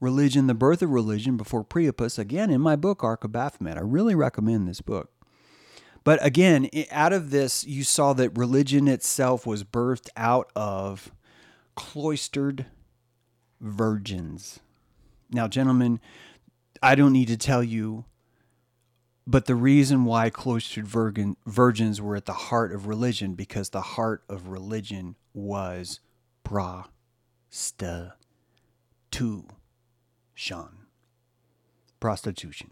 [0.00, 3.76] Religion, the birth of religion before Priapus, again, in my book, Ark of Baphomet.
[3.76, 5.12] I really recommend this book.
[6.02, 11.12] But again, out of this, you saw that religion itself was birthed out of
[11.74, 12.66] cloistered
[13.60, 14.60] virgins.
[15.30, 16.00] Now, gentlemen,
[16.82, 18.04] I don't need to tell you,
[19.26, 23.80] but the reason why cloistered virgin, virgins were at the heart of religion, because the
[23.80, 26.00] heart of religion was
[26.42, 26.90] prostitution.
[32.00, 32.70] Prostitution.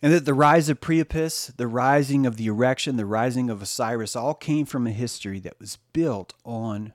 [0.00, 4.14] And that the rise of Priapus, the rising of the erection, the rising of Osiris
[4.14, 6.92] all came from a history that was built on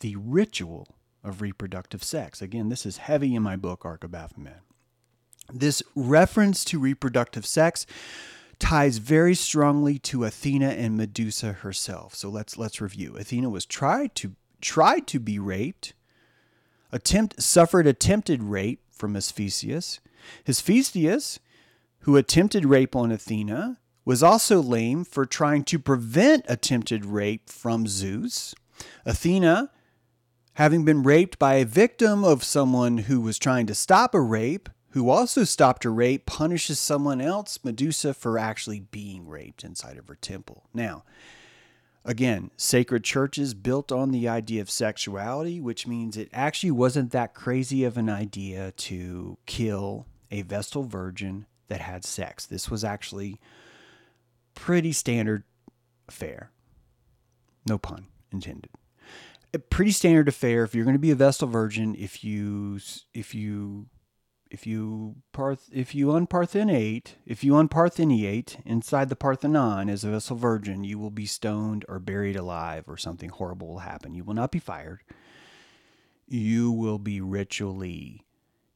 [0.00, 0.88] the ritual
[1.24, 2.40] of reproductive sex.
[2.40, 4.60] Again, this is heavy in my book, Ark of Baphomet.
[5.52, 7.86] This reference to reproductive sex
[8.58, 12.14] ties very strongly to Athena and Medusa herself.
[12.14, 13.16] So let's let's review.
[13.16, 15.94] Athena was tried to tried to be raped,
[16.90, 20.00] attempt suffered attempted rape from Hephaestus.
[20.46, 21.38] Hephaestus,
[22.00, 27.86] who attempted rape on Athena, was also lame for trying to prevent attempted rape from
[27.86, 28.54] Zeus.
[29.04, 29.70] Athena
[30.56, 34.70] having been raped by a victim of someone who was trying to stop a rape,
[34.90, 40.08] who also stopped a rape, punishes someone else, Medusa, for actually being raped inside of
[40.08, 40.64] her temple.
[40.72, 41.04] Now,
[42.06, 47.34] again, sacred churches built on the idea of sexuality, which means it actually wasn't that
[47.34, 52.46] crazy of an idea to kill a Vestal virgin that had sex.
[52.46, 53.38] This was actually
[54.54, 55.44] pretty standard
[56.08, 56.50] affair.
[57.68, 58.70] No pun intended
[59.58, 61.94] pretty standard affair if you're going to be a Vestal Virgin.
[61.94, 62.78] If you
[63.14, 63.86] if you
[64.50, 70.36] if you parth if you unparthenate if you unpartheniate inside the Parthenon as a Vestal
[70.36, 74.14] virgin, you will be stoned or buried alive, or something horrible will happen.
[74.14, 75.02] You will not be fired.
[76.26, 78.22] You will be ritually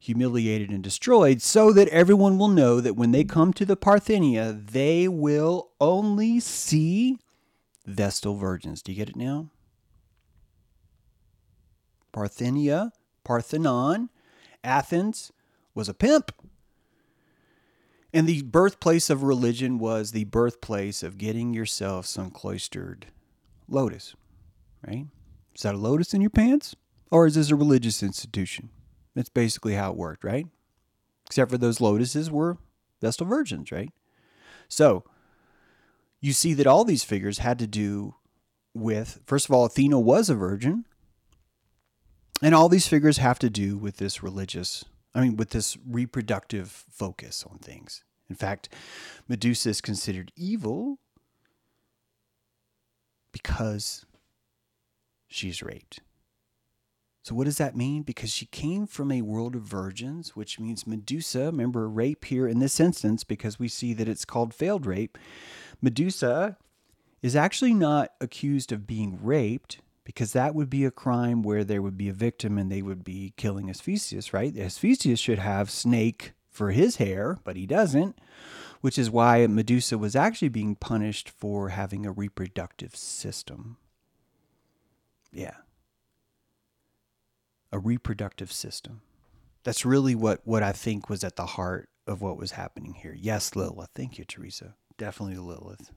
[0.01, 4.51] humiliated and destroyed, so that everyone will know that when they come to the Parthenia,
[4.51, 7.19] they will only see
[7.85, 8.81] Vestal virgins.
[8.81, 9.51] Do you get it now?
[12.13, 12.91] Parthenia,
[13.23, 14.09] Parthenon,
[14.63, 15.31] Athens
[15.73, 16.31] was a pimp.
[18.13, 23.07] And the birthplace of religion was the birthplace of getting yourself some cloistered
[23.69, 24.15] lotus,
[24.85, 25.05] right?
[25.55, 26.75] Is that a lotus in your pants?
[27.09, 28.69] Or is this a religious institution?
[29.15, 30.47] That's basically how it worked, right?
[31.25, 32.57] Except for those lotuses were
[33.01, 33.91] Vestal virgins, right?
[34.67, 35.03] So
[36.19, 38.15] you see that all these figures had to do
[38.73, 40.85] with, first of all, Athena was a virgin.
[42.41, 46.85] And all these figures have to do with this religious, I mean, with this reproductive
[46.89, 48.03] focus on things.
[48.29, 48.69] In fact,
[49.27, 50.97] Medusa is considered evil
[53.31, 54.05] because
[55.27, 55.99] she's raped.
[57.23, 58.01] So, what does that mean?
[58.01, 62.57] Because she came from a world of virgins, which means Medusa, remember, rape here in
[62.57, 65.19] this instance, because we see that it's called failed rape.
[65.81, 66.57] Medusa
[67.21, 71.81] is actually not accused of being raped because that would be a crime where there
[71.81, 74.55] would be a victim and they would be killing Asphesius, right?
[74.57, 78.17] Asphesius should have snake for his hair, but he doesn't,
[78.81, 83.77] which is why Medusa was actually being punished for having a reproductive system.
[85.31, 85.55] Yeah.
[87.71, 89.01] A reproductive system.
[89.63, 93.15] That's really what, what I think was at the heart of what was happening here.
[93.17, 93.91] Yes, Lilith.
[93.95, 94.75] Thank you, Teresa.
[94.97, 95.91] Definitely Lilith.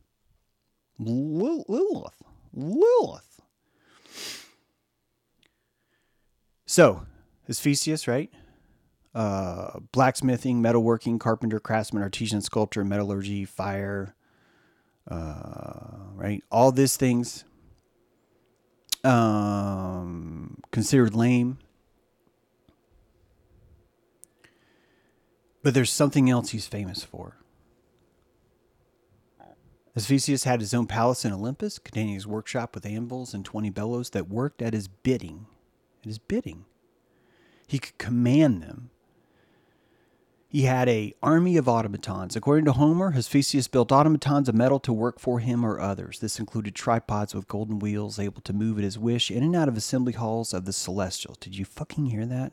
[0.99, 2.23] Lilith.
[2.53, 3.34] Lilith.
[6.67, 7.07] So,
[7.49, 8.31] Asphesius, right?
[9.15, 14.17] Uh, blacksmithing, metalworking, carpenter, craftsman, artisan, sculptor, metallurgy, fire,
[15.09, 16.43] uh, right?
[16.51, 17.45] All these things
[19.05, 21.59] um, considered lame.
[25.63, 27.37] But there's something else he's famous for.
[29.97, 34.11] Asphesius had his own palace in Olympus, containing his workshop with anvils and 20 bellows
[34.11, 35.47] that worked at his bidding.
[36.03, 36.65] At his bidding.
[37.69, 38.91] He could command them.
[40.49, 42.37] He had a army of automatons.
[42.37, 46.19] According to Homer, Asphesius built automatons of metal to work for him or others.
[46.19, 49.69] This included tripods with golden wheels, able to move at his wish in and out
[49.69, 51.39] of assembly halls of the celestials.
[51.39, 52.53] Did you fucking hear that?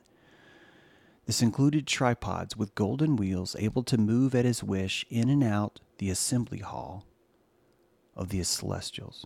[1.25, 5.79] This included tripods with golden wheels, able to move at his wish in and out
[5.99, 7.05] the assembly hall
[8.15, 9.25] of the celestials.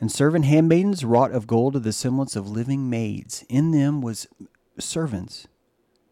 [0.00, 3.44] And servant handmaidens wrought of gold of the semblance of living maids.
[3.48, 4.26] In them was
[4.78, 5.46] servants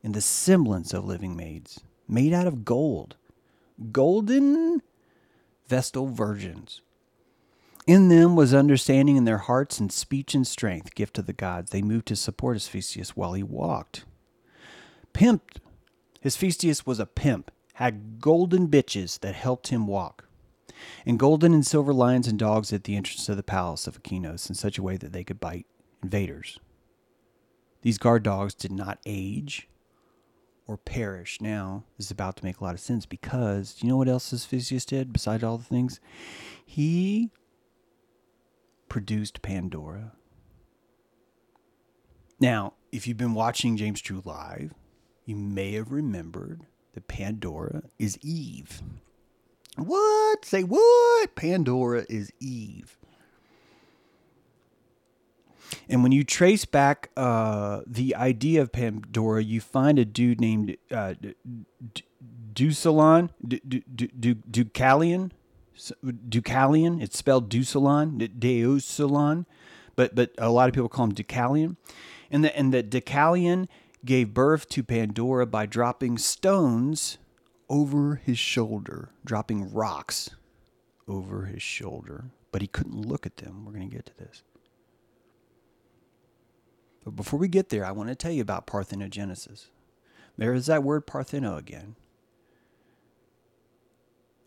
[0.03, 3.17] in the semblance of living maids, made out of gold,
[3.93, 4.81] golden
[5.67, 6.81] vestal virgins.
[7.87, 11.71] In them was understanding in their hearts and speech and strength, gift of the gods.
[11.71, 14.05] They moved to support Asphesius while he walked.
[15.15, 15.59] Pimped.
[16.25, 20.28] Asphesius was a pimp, had golden bitches that helped him walk
[21.07, 24.49] and golden and silver lions and dogs at the entrance of the palace of Alkinoos
[24.49, 25.67] in such a way that they could bite
[26.03, 26.59] invaders.
[27.83, 29.69] These guard dogs did not age
[30.67, 31.41] or perish.
[31.41, 34.33] Now, this is about to make a lot of sense because you know what else
[34.33, 36.01] Asphesius did besides all the things?
[36.65, 37.31] He
[38.89, 40.13] produced Pandora.
[42.41, 44.75] Now, if you've been watching James True Live,
[45.25, 48.83] you may have remembered that Pandora is Eve.
[49.79, 50.45] What?
[50.45, 51.35] Say what?
[51.35, 52.97] Pandora is Eve.
[55.89, 60.77] And when you trace back uh, the idea of Pandora, you find a dude named
[60.91, 61.15] uh,
[62.55, 65.31] Deucalion, Deucalion,
[66.29, 67.03] Deucalion.
[67.03, 69.47] It's spelled Deucalion, Deucalion,
[69.97, 71.77] but but a lot of people call him Deucalion.
[72.31, 73.69] And the and the Deucalion
[74.05, 77.19] gave birth to Pandora by dropping stones
[77.69, 80.31] over his shoulder, dropping rocks
[81.07, 83.65] over his shoulder, but he couldn't look at them.
[83.65, 84.43] We're going to get to this.
[87.05, 89.67] But before we get there, I want to tell you about parthenogenesis.
[90.37, 91.97] There is that word partheno again.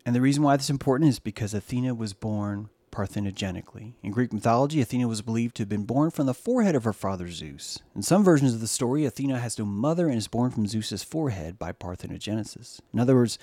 [0.04, 3.94] And the reason why this is important is because Athena was born parthenogenically.
[4.02, 6.92] In Greek mythology, Athena was believed to have been born from the forehead of her
[6.92, 7.80] father Zeus.
[7.96, 11.02] In some versions of the story, Athena has no mother and is born from Zeus's
[11.02, 12.80] forehead by parthenogenesis.
[12.92, 13.38] In other words,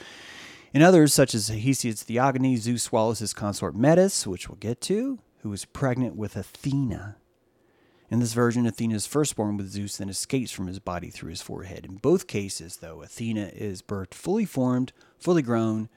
[0.73, 5.19] in others, such as Hesiod's Theogony, Zeus swallows his consort Metis, which we'll get to,
[5.41, 7.17] who is pregnant with Athena.
[8.12, 11.29] In this version, Athena is first born with Zeus, then escapes from his body through
[11.29, 11.85] his forehead.
[11.85, 15.89] In both cases, though, Athena is birthed fully formed, fully grown,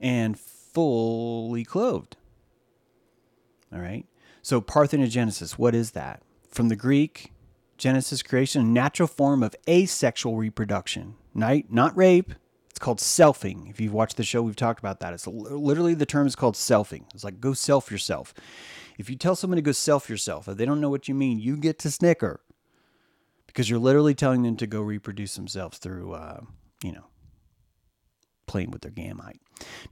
[0.00, 2.16] and fully clothed.
[3.72, 4.06] All right.
[4.42, 6.22] So, parthenogenesis, what is that?
[6.50, 7.32] From the Greek,
[7.78, 12.32] Genesis creation, a natural form of asexual reproduction, Night, Not rape.
[12.70, 13.70] It's called selfing.
[13.70, 15.14] If you've watched the show, we've talked about that.
[15.14, 17.04] It's literally the term is called selfing.
[17.14, 18.34] It's like go self yourself.
[18.98, 21.38] If you tell someone to go self yourself, if they don't know what you mean,
[21.38, 22.40] you get to snicker
[23.46, 26.40] because you're literally telling them to go reproduce themselves through, uh,
[26.82, 27.06] you know,
[28.46, 29.38] playing with their gamete.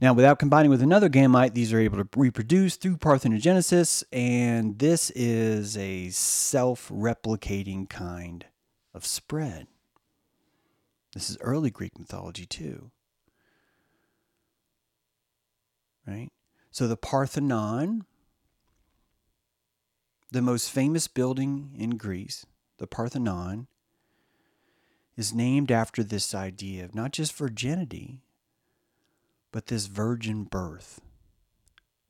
[0.01, 5.09] Now, without combining with another gamete, these are able to reproduce through parthenogenesis, and this
[5.11, 8.45] is a self replicating kind
[8.93, 9.67] of spread.
[11.13, 12.91] This is early Greek mythology, too.
[16.05, 16.29] Right?
[16.71, 18.05] So the Parthenon,
[20.31, 22.45] the most famous building in Greece,
[22.77, 23.67] the Parthenon,
[25.15, 28.21] is named after this idea of not just virginity,
[29.55, 30.99] but this virgin birth,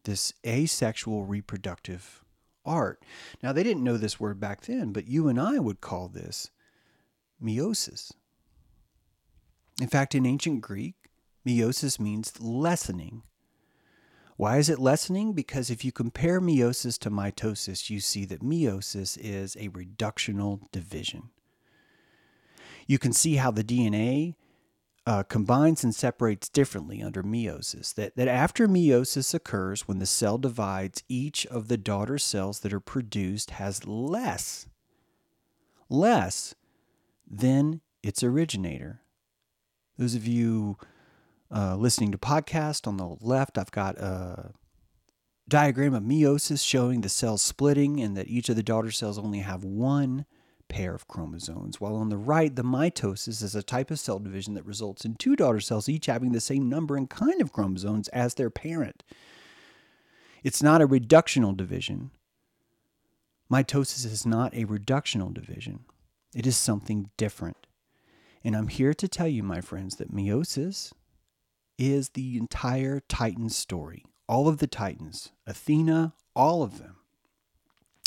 [0.04, 2.26] this asexual reproductive
[2.66, 3.04] art.
[3.44, 6.50] Now, they didn't know this word back then, but you and I would call this
[7.40, 8.12] meiosis.
[9.80, 10.96] In fact, in ancient Greek,
[11.48, 13.22] meiosis means lessening.
[14.38, 15.34] Why is it lessening?
[15.34, 21.30] Because if you compare meiosis to mitosis, you see that meiosis is a reductional division.
[22.88, 24.34] You can see how the DNA
[25.06, 27.94] uh, combines and separates differently under meiosis.
[27.94, 32.74] That, that after meiosis occurs, when the cell divides, each of the daughter cells that
[32.74, 34.68] are produced has less,
[35.90, 36.56] less
[37.30, 39.02] than its originator.
[39.98, 40.78] Those of you
[41.54, 44.52] uh, listening to podcast on the left, I've got a
[45.48, 49.40] diagram of meiosis showing the cells splitting and that each of the daughter cells only
[49.40, 50.26] have one
[50.68, 54.54] pair of chromosomes, while on the right, the mitosis is a type of cell division
[54.56, 58.08] that results in two daughter cells each having the same number and kind of chromosomes
[58.10, 59.04] as their parent.
[60.44, 62.12] It's not a reductional division.
[63.52, 65.86] Mitosis is not a reductional division,
[66.34, 67.68] it is something different.
[68.44, 70.94] And I'm here to tell you, my friends, that meiosis
[71.80, 74.06] is the entire Titan story.
[74.28, 76.98] All of the Titans, Athena, all of them.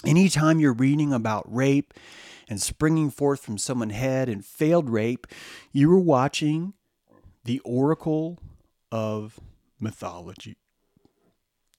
[0.06, 1.92] Anytime you're reading about rape
[2.48, 5.26] and springing forth from someone's head and failed rape,
[5.72, 6.74] you were watching
[7.44, 8.38] the oracle
[8.90, 9.38] of
[9.80, 10.56] mythology.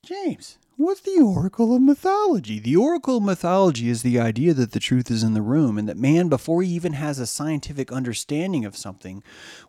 [0.03, 2.57] James, what's the oracle of mythology?
[2.57, 5.89] The oracle of mythology is the idea that the truth is in the room and
[5.89, 9.21] that man, before he even has a scientific understanding of something,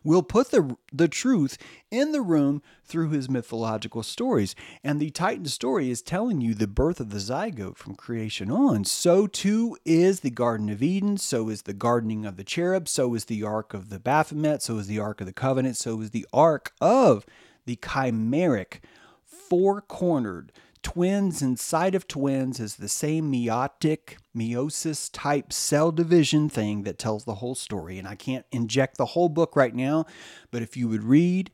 [0.05, 1.57] will put the, the truth
[1.91, 4.55] in the room through his mythological stories.
[4.85, 8.85] And the Titan story is telling you the birth of the zygote from creation on.
[8.85, 13.13] So too is the Garden of Eden, so is the gardening of the cherub, so
[13.15, 16.11] is the Ark of the Baphomet, so is the Ark of the Covenant, so is
[16.11, 17.25] the Ark of
[17.65, 18.79] the chimeric,
[19.25, 20.53] four cornered,
[20.83, 27.23] twins inside of twins is the same meiotic, meiosis type cell division thing that tells
[27.23, 27.97] the whole story.
[27.97, 30.05] And I can't inject the whole book right now,
[30.51, 31.51] but if you would read,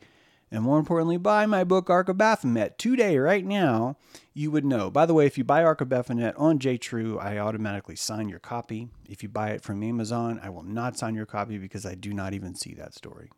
[0.49, 3.97] and more importantly, buy my book, Ark of Baphomet, today, right now,
[4.33, 4.89] you would know.
[4.89, 8.39] By the way, if you buy Ark of Baphomet on JTrue, I automatically sign your
[8.39, 8.87] copy.
[9.09, 12.13] If you buy it from Amazon, I will not sign your copy because I do
[12.13, 13.29] not even see that story.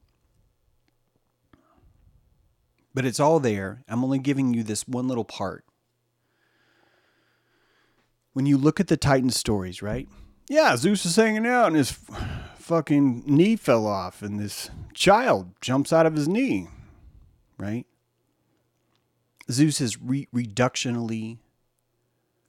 [2.93, 3.83] But it's all there.
[3.87, 5.63] I'm only giving you this one little part
[8.33, 10.07] when you look at the Titan stories, right?
[10.49, 11.97] Yeah, Zeus is hanging out and his
[12.55, 16.67] fucking knee fell off, and this child jumps out of his knee,
[17.57, 17.85] right?
[19.51, 21.39] Zeus is re- reductionally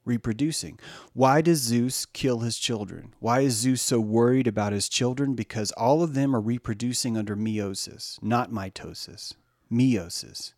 [0.04, 0.78] reproducing.
[1.12, 3.14] Why does Zeus kill his children?
[3.20, 5.34] Why is Zeus so worried about his children?
[5.34, 9.34] Because all of them are reproducing under meiosis, not mitosis,
[9.70, 10.52] meiosis.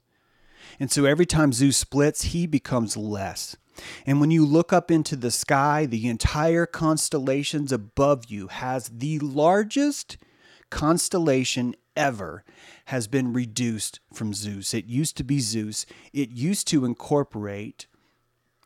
[0.81, 3.57] And so every time Zeus splits, he becomes less.
[4.07, 9.19] And when you look up into the sky, the entire constellations above you has the
[9.19, 10.17] largest
[10.71, 12.45] constellation ever
[12.87, 14.75] has been reduced from Zeus.
[14.75, 15.87] It used to be Zeus.
[16.13, 17.87] It used to incorporate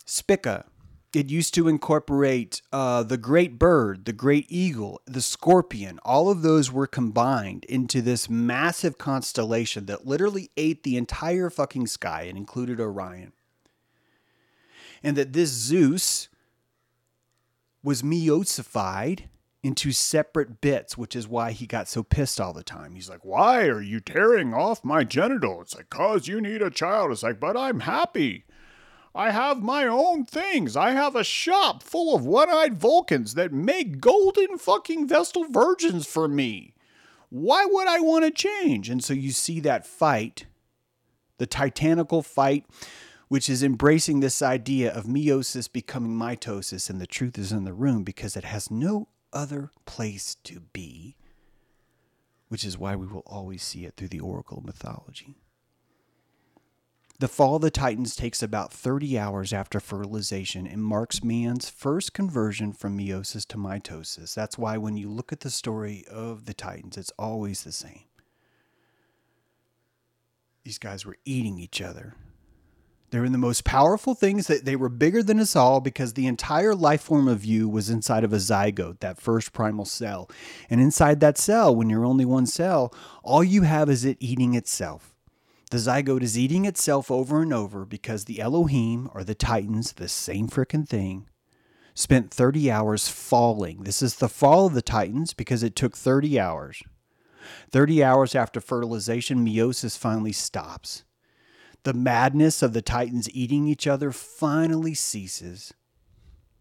[0.05, 0.65] Spica.
[1.13, 5.99] It used to incorporate uh, the great bird, the great eagle, the scorpion.
[6.03, 11.87] All of those were combined into this massive constellation that literally ate the entire fucking
[11.87, 13.33] sky and included Orion
[15.03, 16.29] and that this Zeus
[17.83, 19.25] was meosified
[19.63, 22.95] into separate bits, which is why he got so pissed all the time.
[22.95, 25.61] He's like, Why are you tearing off my genital?
[25.61, 27.11] It's like, Cause you need a child.
[27.11, 28.45] It's like, But I'm happy.
[29.17, 30.75] I have my own things.
[30.75, 36.05] I have a shop full of one eyed Vulcans that make golden fucking Vestal virgins
[36.05, 36.75] for me.
[37.29, 38.89] Why would I want to change?
[38.89, 40.45] And so you see that fight,
[41.39, 42.65] the titanical fight,
[43.27, 47.73] which is embracing this idea of meiosis becoming mitosis, and the truth is in the
[47.73, 51.15] room because it has no other place to be,
[52.47, 55.35] which is why we will always see it through the oracle mythology.
[57.19, 62.13] The fall of the Titans takes about 30 hours after fertilization and marks man's first
[62.13, 64.35] conversion from meiosis to mitosis.
[64.35, 68.03] That's why when you look at the story of the Titans, it's always the same.
[70.63, 72.13] These guys were eating each other.
[73.09, 76.27] They were the most powerful things that they were bigger than us all because the
[76.27, 80.29] entire life form of you was inside of a zygote, that first primal cell.
[80.69, 82.93] And inside that cell, when you're only one cell,
[83.23, 85.13] all you have is it eating itself.
[85.71, 90.09] The zygote is eating itself over and over because the Elohim or the Titans, the
[90.09, 91.29] same frickin' thing,
[91.93, 93.83] spent 30 hours falling.
[93.83, 96.83] This is the fall of the Titans because it took 30 hours.
[97.71, 101.03] 30 hours after fertilization, meiosis finally stops.
[101.87, 105.73] The madness of the Titans eating each other finally ceases,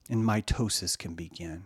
[0.09, 1.65] and mitosis can begin.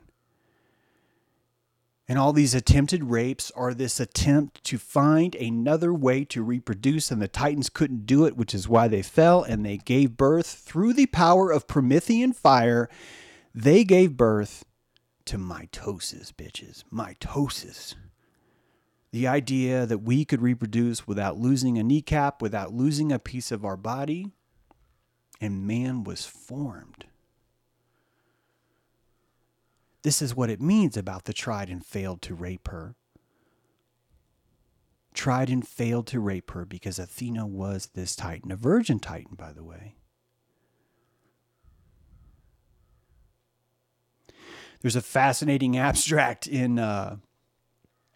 [2.08, 7.20] And all these attempted rapes are this attempt to find another way to reproduce, and
[7.20, 10.94] the Titans couldn't do it, which is why they fell, and they gave birth through
[10.94, 12.88] the power of Promethean fire.
[13.54, 14.64] They gave birth
[15.26, 16.82] to mitosis, bitches.
[16.90, 17.94] Mitosis.
[19.12, 23.64] The idea that we could reproduce without losing a kneecap, without losing a piece of
[23.64, 24.30] our body,
[25.40, 27.06] and man was formed.
[30.02, 32.94] This is what it means about the tried and failed to rape her.
[35.12, 39.52] Tried and failed to rape her because Athena was this Titan, a virgin Titan, by
[39.52, 39.96] the way.
[44.80, 47.16] There's a fascinating abstract in uh,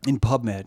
[0.07, 0.67] in PubMed.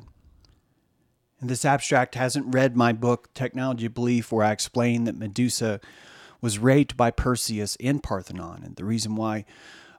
[1.39, 5.79] And this abstract hasn't read my book, Technology of Belief, where I explain that Medusa
[6.41, 8.63] was raped by Perseus in Parthenon.
[8.63, 9.45] And the reason why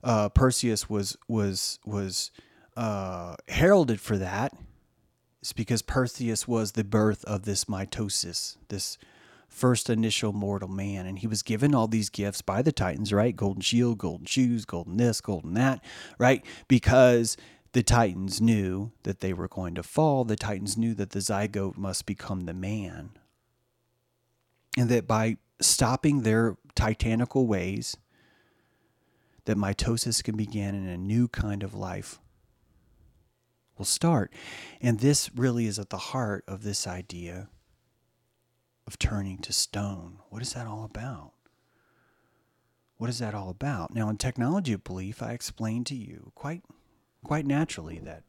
[0.02, 2.30] uh, Perseus was was was
[2.76, 4.52] uh, heralded for that
[5.42, 8.98] is because Perseus was the birth of this mitosis, this
[9.48, 13.34] first initial mortal man, and he was given all these gifts by the Titans, right?
[13.34, 15.82] Golden shield, golden shoes, golden this, golden that,
[16.18, 16.44] right?
[16.68, 17.36] Because
[17.72, 20.24] the Titans knew that they were going to fall.
[20.24, 23.10] The Titans knew that the zygote must become the man.
[24.76, 27.96] And that by stopping their titanical ways,
[29.44, 32.20] that mitosis can begin and a new kind of life
[33.76, 34.32] will start.
[34.80, 37.48] And this really is at the heart of this idea
[38.86, 40.18] of turning to stone.
[40.30, 41.32] What is that all about?
[42.96, 43.94] What is that all about?
[43.94, 46.62] Now, in technology of belief, I explained to you quite,
[47.24, 48.22] quite naturally that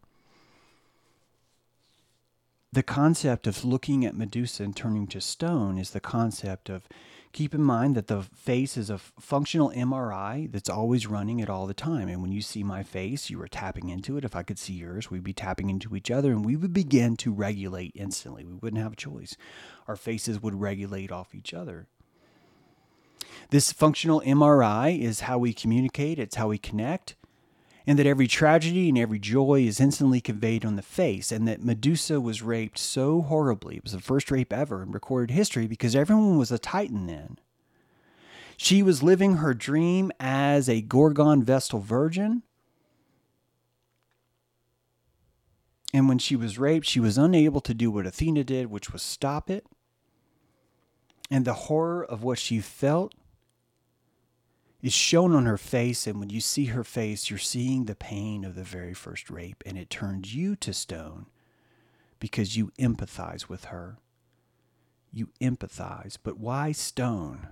[2.71, 6.87] the concept of looking at Medusa and turning to stone is the concept of
[7.31, 11.65] keep in mind that the face is a functional MRI that's always running it all
[11.65, 12.07] the time.
[12.07, 14.25] And when you see my face, you are tapping into it.
[14.25, 17.15] If I could see yours, we'd be tapping into each other and we would begin
[17.17, 18.45] to regulate instantly.
[18.45, 19.35] We wouldn't have a choice.
[19.87, 21.87] Our faces would regulate off each other.
[23.49, 27.15] This functional MRI is how we communicate, it's how we connect
[27.89, 31.63] and that every tragedy and every joy is instantly conveyed on the face, and that
[31.63, 33.77] Medusa was raped so horribly.
[33.77, 37.39] It was the first rape ever in recorded history because everyone was a Titan then.
[38.57, 42.43] She was living her dream as a Gorgon Vestal virgin.
[45.91, 49.01] And when she was raped, she was unable to do what Athena did, which was
[49.01, 49.65] stop it.
[51.31, 53.15] And the horror of what she felt
[54.81, 56.07] is shown on her face.
[56.07, 59.63] And when you see her face, you're seeing the pain of the very first rape.
[59.65, 61.25] And it turns you to stone
[62.19, 63.97] because you empathize with her.
[65.11, 66.17] You empathize.
[66.21, 67.47] But why stone?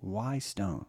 [0.00, 0.86] Why stone?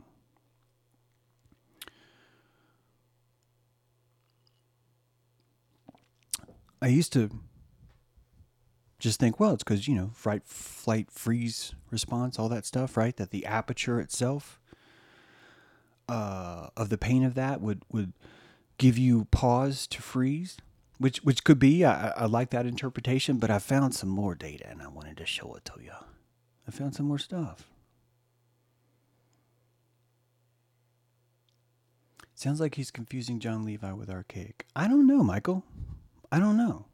[6.82, 7.30] I used to
[9.02, 13.18] just think, well, it's because, you know, fright, flight, freeze response, all that stuff, right?
[13.18, 14.60] That the aperture itself
[16.08, 18.14] uh, of the pain of that would, would
[18.78, 20.58] give you pause to freeze,
[20.99, 24.68] which, which could be, I, I like that interpretation, but I found some more data
[24.70, 25.93] and I wanted to show it to you.
[26.68, 27.68] I found some more stuff.
[32.36, 34.54] Sounds like he's confusing Jon Levi with Archaix.
[34.76, 35.64] I don't know, Michael.
[36.32, 36.86] I don't know.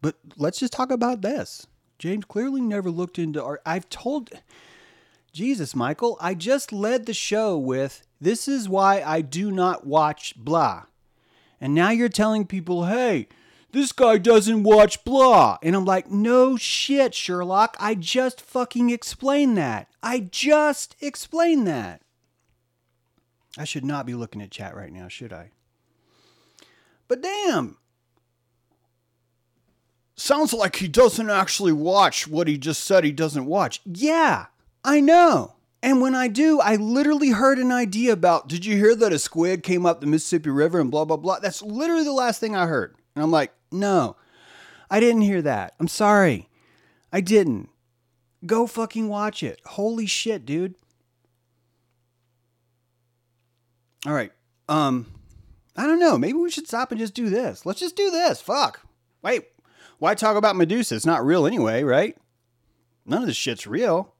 [0.00, 1.66] But let's just talk about this.
[1.98, 3.62] James clearly never looked into art.
[3.64, 4.30] I've told
[5.32, 10.34] Jesus, Michael, I just led the show with this is why I do not watch
[10.36, 10.84] blah.
[11.60, 13.28] And now you're telling people, hey,
[13.72, 15.58] this guy doesn't watch blah.
[15.62, 17.76] And I'm like, no shit, Sherlock.
[17.80, 19.88] I just fucking explained that.
[20.02, 22.02] I just explained that.
[23.58, 25.50] I should not be looking at chat right now, should I?
[27.08, 27.78] But damn.
[30.16, 33.82] Sounds like he doesn't actually watch what he just said he doesn't watch.
[33.84, 34.46] Yeah,
[34.82, 35.56] I know.
[35.82, 39.18] And when I do, I literally heard an idea about did you hear that a
[39.18, 41.38] squid came up the Mississippi River and blah, blah, blah?
[41.38, 42.96] That's literally the last thing I heard.
[43.14, 44.16] And I'm like, no,
[44.90, 45.74] I didn't hear that.
[45.78, 46.48] I'm sorry.
[47.12, 47.68] I didn't.
[48.44, 49.60] Go fucking watch it.
[49.64, 50.76] Holy shit, dude.
[54.06, 54.32] All right.
[54.68, 55.06] Um,
[55.76, 56.16] I don't know.
[56.16, 57.66] Maybe we should stop and just do this.
[57.66, 58.40] Let's just do this.
[58.40, 58.80] Fuck.
[59.22, 59.46] Wait.
[59.98, 60.94] Why talk about Medusa?
[60.94, 62.16] It's not real anyway, right?
[63.04, 64.14] None of this shit's real.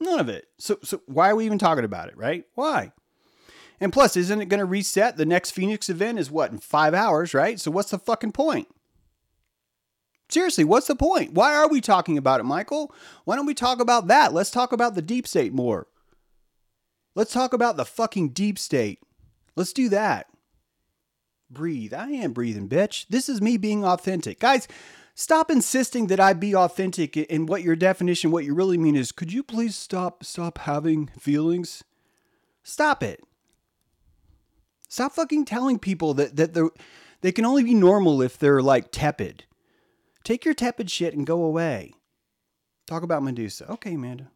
[0.00, 0.46] None of it.
[0.58, 2.44] So, so why are we even talking about it, right?
[2.54, 2.92] Why?
[3.80, 5.16] And plus, isn't it going to reset?
[5.16, 7.58] The next Phoenix event is what, in five hours, right?
[7.58, 8.68] So what's the fucking point?
[10.28, 11.34] Seriously, what's the point?
[11.34, 12.94] Why are we talking about it, Michael?
[13.24, 14.32] Why don't we talk about that?
[14.32, 15.88] Let's talk about the deep state more.
[17.14, 19.00] Let's talk about the fucking deep state.
[19.56, 20.28] Let's do that.
[21.52, 21.92] Breathe.
[21.92, 23.06] I am breathing, bitch.
[23.08, 24.40] This is me being authentic.
[24.40, 24.66] Guys,
[25.14, 29.12] stop insisting that I be authentic and what your definition, what you really mean is,
[29.12, 31.84] could you please stop stop having feelings?
[32.62, 33.22] Stop it.
[34.88, 36.62] Stop fucking telling people that that they
[37.20, 39.44] they can only be normal if they're like tepid.
[40.24, 41.94] Take your tepid shit and go away.
[42.86, 43.70] Talk about Medusa.
[43.72, 44.30] Okay, Amanda.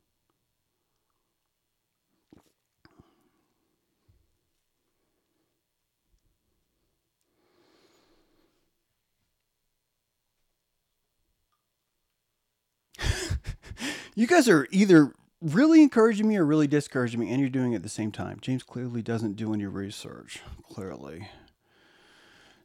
[14.15, 17.77] you guys are either really encouraging me or really discouraging me, and you're doing it
[17.77, 18.39] at the same time.
[18.41, 20.41] James clearly doesn't do any research.
[20.63, 21.29] Clearly.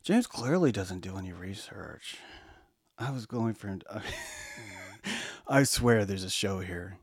[0.04, 2.18] James clearly doesn't do any research.
[2.98, 3.82] I was going for him.
[3.92, 4.02] To,
[5.48, 6.98] I swear there's a show here.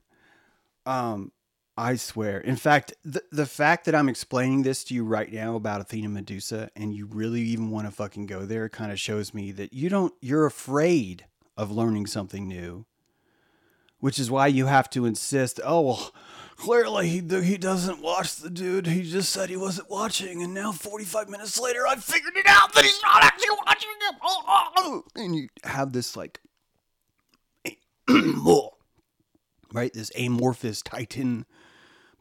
[0.87, 1.33] Um,
[1.77, 2.41] I swear.
[2.41, 6.09] In fact, the, the fact that I'm explaining this to you right now about Athena
[6.09, 9.73] Medusa and you really even want to fucking go there kind of shows me that
[9.73, 11.27] you don't, you're afraid
[11.57, 12.87] of learning something new
[14.01, 15.61] which is why you have to insist.
[15.65, 16.13] Oh well,
[16.57, 18.87] clearly he he doesn't watch the dude.
[18.87, 22.73] He just said he wasn't watching, and now 45 minutes later, I figured it out
[22.75, 24.19] that he's not actually watching him.
[24.23, 25.05] Oh, oh, oh.
[25.17, 26.41] And you have this like,
[29.73, 29.93] right?
[29.93, 31.47] This amorphous Titan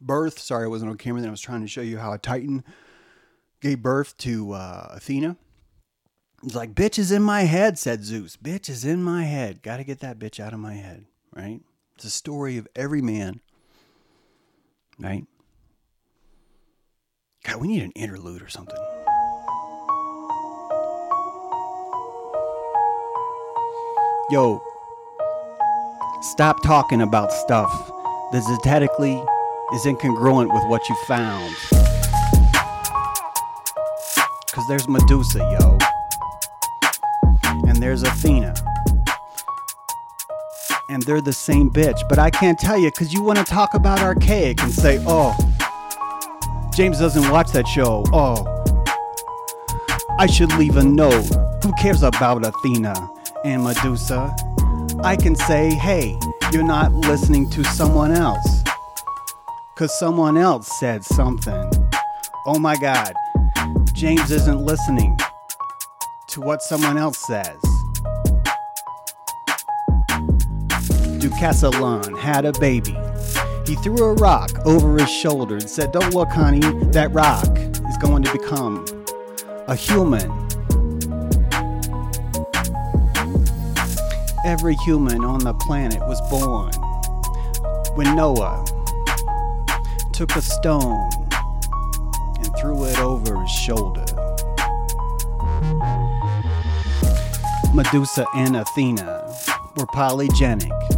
[0.01, 0.39] birth.
[0.39, 1.21] Sorry, I wasn't on camera.
[1.21, 2.63] Then I was trying to show you how a Titan
[3.61, 5.37] gave birth to uh, Athena.
[6.43, 8.37] It's like, bitch is in my head, said Zeus.
[8.37, 9.63] Bitch is in my head.
[9.63, 11.05] Got to get that bitch out of my head,
[11.37, 11.61] right?
[11.95, 13.41] It's a story of every man,
[14.99, 15.25] right?
[17.43, 18.77] God, we need an interlude or something.
[24.29, 24.61] Yo,
[26.21, 27.71] stop talking about stuff
[28.31, 29.25] that zetetically
[29.73, 31.55] is incongruent with what you found.
[34.47, 35.77] Because there's Medusa, yo.
[37.67, 38.55] And there's Athena
[40.89, 42.07] and they're the same bitch.
[42.07, 45.35] But I can't tell you because you want to talk about Archaix and say, oh,
[46.73, 48.03] James doesn't watch that show.
[48.13, 48.45] Oh,
[50.19, 51.25] I should leave a note.
[51.63, 53.09] Who cares about Athena
[53.43, 54.35] and Medusa?
[55.03, 56.17] I can say, hey,
[56.51, 58.63] you're not listening to someone else.
[59.73, 61.71] Because someone else said something.
[62.47, 63.13] Oh my God,
[63.93, 65.17] James isn't listening
[66.29, 67.66] to what someone else says.
[71.27, 72.95] Deucalion had a baby.
[73.65, 76.61] He threw a rock over his shoulder and said, Don't look, honey,
[76.91, 78.85] that rock is going to become
[79.67, 80.31] a human.
[84.45, 86.71] Every human on the planet was born
[87.97, 88.63] when Noah
[90.13, 91.09] took a stone
[92.39, 94.05] and threw it over his shoulder.
[97.73, 99.25] Medusa and Athena
[99.75, 100.96] were polygenic.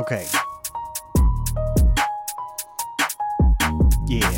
[0.00, 0.26] Okay.
[4.06, 4.30] Yeah.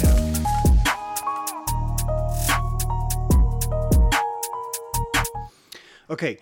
[6.11, 6.39] Okay.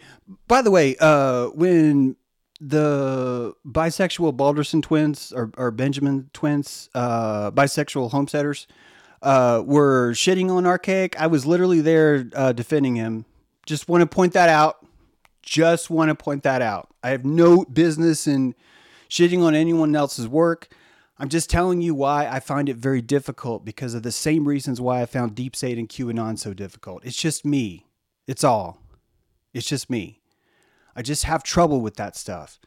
[0.48, 2.16] By the way, uh, when
[2.62, 8.66] the bisexual Balderson twins or, or Benjamin twins, uh, bisexual homesteaders,
[9.20, 13.26] uh, were shitting on Archaix, I was literally there uh, defending him.
[13.66, 14.86] Just want to point that out.
[15.42, 16.88] Just want to point that out.
[17.02, 18.54] I have no business in
[19.10, 20.68] shitting on anyone else's work.
[21.18, 24.80] I'm just telling you why I find it very difficult because of the same reasons
[24.80, 27.04] why I found Deep State and QAnon so difficult.
[27.04, 27.86] It's just me.
[28.26, 28.78] It's all.
[29.52, 30.20] It's just me.
[30.96, 32.58] I just have trouble with that stuff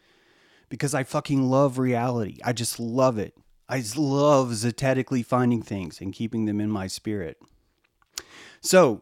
[0.70, 2.38] because I fucking love reality.
[2.44, 3.36] I just love it.
[3.68, 7.38] I just love zetetically finding things and keeping them in my spirit.
[8.62, 9.02] So,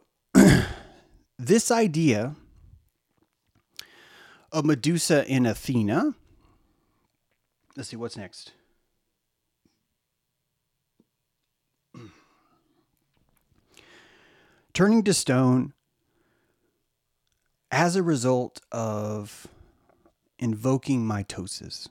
[1.38, 2.36] this idea
[4.52, 6.16] of Medusa in Athena.
[7.76, 8.52] Let's see what's next.
[14.74, 15.74] Turning to stone
[17.72, 19.48] as a result of
[20.38, 21.88] invoking mitosis.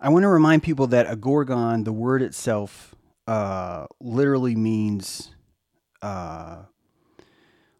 [0.00, 2.94] I want to remind people that a gorgon, the word itself,
[3.26, 5.34] uh, literally means
[6.00, 6.62] uh,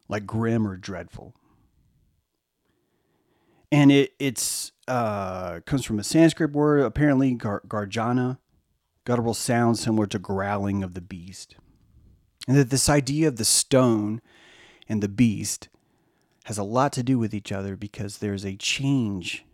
[0.08, 1.34] like grim or dreadful,
[3.70, 8.38] and it it's uh, comes from a Sanskrit word, apparently gar- garjana,
[9.04, 11.56] guttural sound similar to growling of the beast,
[12.46, 14.20] and that this idea of the stone
[14.88, 15.68] and the beast
[16.44, 19.44] has a lot to do with each other because there's a change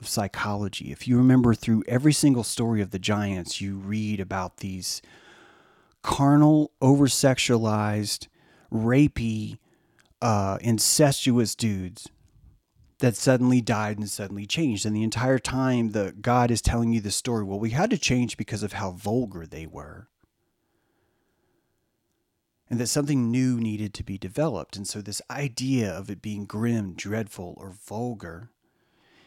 [0.00, 0.90] of psychology.
[0.90, 5.00] If you remember through every single story of the giants, you read about these
[6.02, 8.26] carnal, over sexualized,
[8.72, 9.58] rapey,
[10.20, 12.08] uh, incestuous dudes
[12.98, 14.86] that suddenly died and suddenly changed.
[14.86, 17.44] And the entire time, the God is telling you the story.
[17.44, 20.08] Well, we had to change because of how vulgar they were.
[22.68, 24.76] And that something new needed to be developed.
[24.76, 28.50] And so, this idea of it being grim, dreadful, or vulgar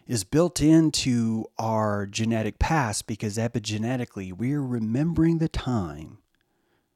[0.07, 6.17] is built into our genetic past because epigenetically we're remembering the time.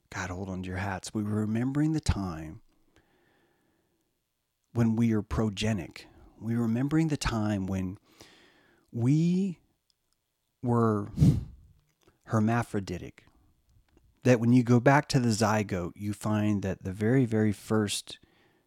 [0.10, 1.14] God, hold on to your hats.
[1.14, 2.62] We're remembering the time
[4.74, 6.08] when we are progenic.
[6.44, 7.98] We're remembering the time when
[8.92, 9.60] we
[10.62, 11.10] were
[12.26, 13.24] hermaphroditic.
[14.24, 18.20] That when you go back to the zygote, you find that the very, very first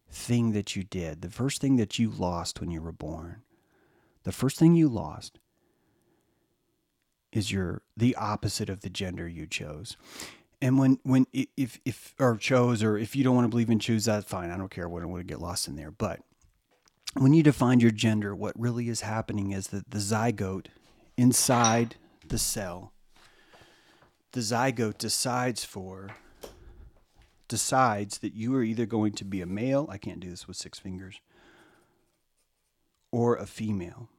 [0.09, 3.43] thing that you did, the first thing that you lost when you were born,
[4.23, 5.39] the first thing you lost
[7.31, 9.97] is your the opposite of the gender you chose.
[10.61, 13.79] And when when if if or chose or if you don't want to believe in
[13.79, 14.49] choose, that's fine.
[14.49, 14.87] I don't care.
[14.87, 15.91] I don't want to get lost in there.
[15.91, 16.21] But
[17.19, 20.67] when you define your gender, what really is happening is that the zygote
[21.17, 21.95] inside
[22.27, 22.93] the cell,
[24.31, 26.11] the zygote decides for
[27.47, 29.87] decides that you are either going to be a male.
[29.89, 31.21] I can't do this with six fingers.
[33.11, 34.09] Or a female.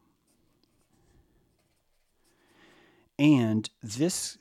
[3.19, 4.39] And this,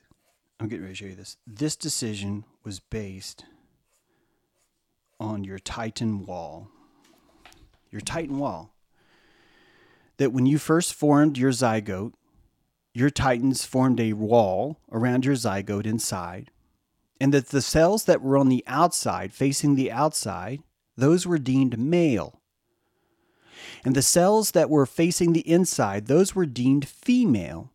[0.58, 1.36] I'm getting ready to show you this.
[1.46, 3.44] This decision was based
[5.20, 6.70] on your Titan wall.
[7.90, 8.74] Your Titan wall.
[10.16, 12.12] That when you first formed your zygote,
[12.92, 16.50] your Titans formed a wall around your zygote inside,
[17.20, 20.62] and that the cells that were on the outside, facing the outside,
[20.96, 22.40] those were deemed male.
[23.84, 27.72] And the cells that were facing the inside, those were deemed female.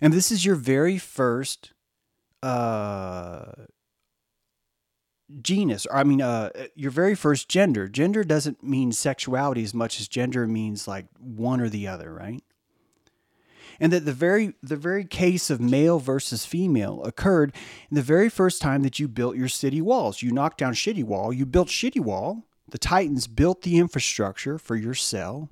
[0.00, 1.72] And this is your very first
[2.42, 3.52] uh,
[5.40, 7.88] genus, or I mean, uh, your very first gender.
[7.88, 12.42] Gender doesn't mean sexuality as much as gender means like one or the other, right?
[13.80, 17.54] And that the very the very case of male versus female occurred
[17.90, 20.22] in the very first time that you built your city walls.
[20.22, 22.44] You knocked down Shitty Wall, you built Shitty Wall.
[22.70, 25.50] The Titans built the infrastructure for your cell,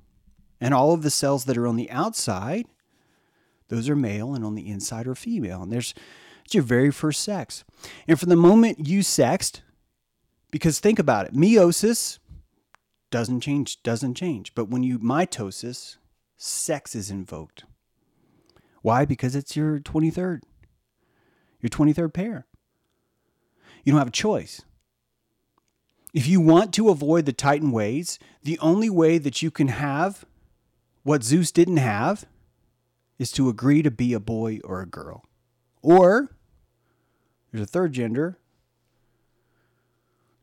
[0.59, 2.65] and all of the cells that are on the outside
[3.71, 5.63] those are male, and on the inside are female.
[5.63, 5.93] And there's
[6.43, 7.63] it's your very first sex.
[8.05, 9.61] And from the moment you sexed,
[10.51, 12.19] because think about it, meiosis
[13.09, 14.53] doesn't change, doesn't change.
[14.53, 15.97] But when you mitosis,
[16.37, 17.65] sex is invoked.
[18.81, 19.05] Why?
[19.05, 20.41] Because it's your 23rd,
[21.61, 22.47] your 23rd pair.
[23.83, 24.61] You don't have a choice.
[26.13, 30.25] If you want to avoid the Titan ways, the only way that you can have
[31.03, 32.25] what Zeus didn't have
[33.17, 35.23] is to agree to be a boy or a girl.
[35.81, 36.35] Or
[37.51, 38.37] there's a third gender.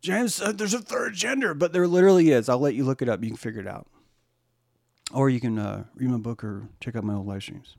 [0.01, 2.49] James said there's a third gender, but there literally is.
[2.49, 3.23] I'll let you look it up.
[3.23, 3.87] You can figure it out.
[5.13, 7.77] Or you can uh, read my book or check out my old live streams.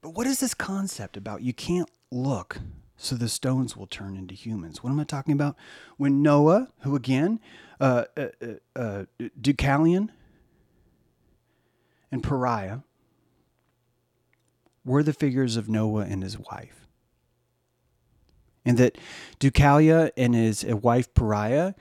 [0.00, 1.42] But what is this concept about?
[1.42, 2.58] You can't look,
[2.96, 4.82] so the stones will turn into humans.
[4.82, 5.56] What am I talking about?
[5.96, 7.40] When Noah, who again,
[7.80, 9.04] uh, uh, uh, uh
[9.40, 10.08] Deucalion
[12.10, 12.84] and Pyrrha,
[14.84, 16.83] were the figures of Noah and his wife.
[18.64, 18.96] And that
[19.40, 21.74] Deucalia and his wife Pyrrha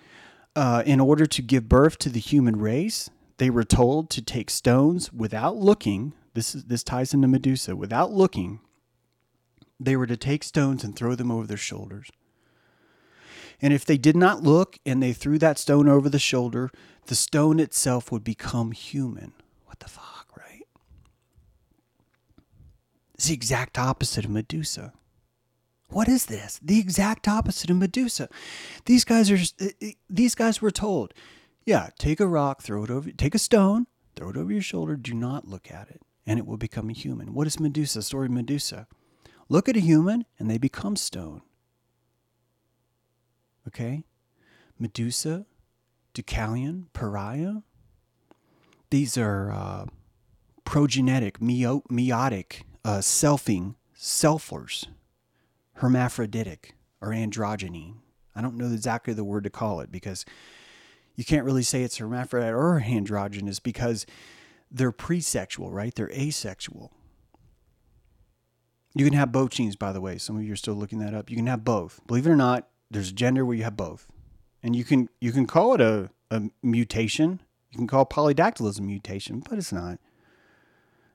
[0.55, 4.49] uh, in order to give birth to the human race, they were told to take
[4.49, 6.13] stones without looking.
[6.33, 7.75] This is this ties into Medusa.
[7.75, 8.59] Without looking,
[9.79, 12.09] they were to take stones and throw them over their shoulders.
[13.61, 16.69] And if they did not look and they threw that stone over the shoulder,
[17.05, 19.33] the stone itself would become human.
[19.65, 20.67] What the fuck, right?
[23.15, 24.93] It's the exact opposite of Medusa.
[25.93, 26.59] What is this?
[26.63, 28.27] The exact opposite of Medusa.
[28.85, 29.37] These guys are
[30.09, 31.13] these guys were told,
[31.65, 33.85] yeah, take a rock, throw it over, take a stone,
[34.15, 36.93] throw it over your shoulder, do not look at it, and it will become a
[36.93, 37.35] human.
[37.35, 38.01] What is Medusa?
[38.01, 38.87] Story of Medusa.
[39.49, 41.41] Look at a human and they become stone.
[43.67, 44.03] Okay?
[44.79, 45.45] Medusa,
[46.15, 47.61] Deucalion, Pyrrha.
[48.89, 49.85] These are uh,
[50.65, 54.87] progenetic, meiotic, uh, selfing, selfers,
[55.83, 57.95] hermaphroditic, or androgyny.
[58.33, 60.23] I don't know exactly the word to call it because
[61.17, 64.05] you can't really say it's hermaphrodite or androgynous because
[64.71, 65.93] they're presexual, right?
[65.93, 66.93] They're asexual.
[68.95, 70.17] You can have both genes, by the way.
[70.17, 71.29] Some of you are still looking that up.
[71.29, 71.99] You can have both.
[72.07, 74.07] Believe it or not, there's a gender where you have both,
[74.63, 77.41] and you can you can call it a, a mutation.
[77.71, 79.99] You can call polydactylism mutation, but it's not.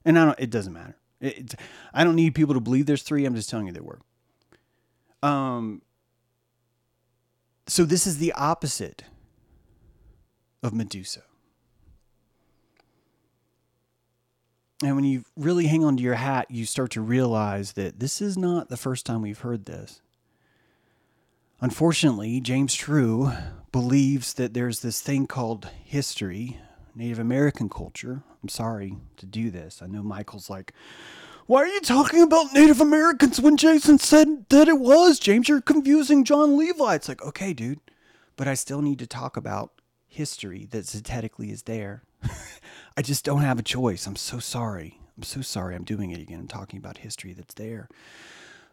[0.05, 0.39] And I don't.
[0.39, 0.99] It doesn't matter.
[1.23, 1.55] It,
[1.95, 3.25] I don't need people to believe there's three.
[3.25, 4.01] I'm just telling you there were.
[5.23, 5.83] Um.
[7.66, 9.05] So this is the opposite
[10.62, 11.23] of Medusa.
[14.83, 18.23] And when you really hang on to your hat, you start to realize that this
[18.23, 20.01] is not the first time we've heard this.
[21.61, 23.33] Unfortunately, James True
[23.73, 26.61] believes that there's this thing called history,
[26.95, 28.23] Native American culture.
[28.43, 29.83] I'm sorry to do this.
[29.83, 30.73] I know Michael's like,
[31.49, 35.19] why are you talking about Native Americans when Jason said that it was?
[35.19, 36.95] James, you're confusing Jon Levi.
[36.95, 37.81] It's like, okay, dude,
[38.37, 39.73] but I still need to talk about
[40.07, 42.03] history that zetetically is there.
[42.99, 44.07] I just don't have a choice.
[44.07, 45.01] I'm so sorry.
[45.17, 46.41] I'm so sorry I'm doing it again.
[46.41, 47.89] I'm talking about history that's there.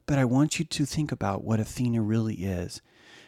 [0.06, 2.82] But I want you to think about what Athena really is.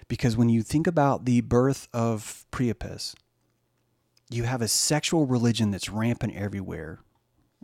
[0.10, 3.16] Because when you think about the birth of Priapus,
[4.30, 7.00] you have a sexual religion that's rampant everywhere.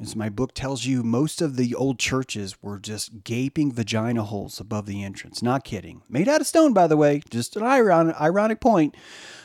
[0.02, 4.60] As my book tells you, most of the old churches were just gaping vagina holes
[4.60, 5.44] above the entrance.
[5.44, 6.02] Not kidding.
[6.10, 8.96] Made out of stone, by the way, just an ironic, ironic point.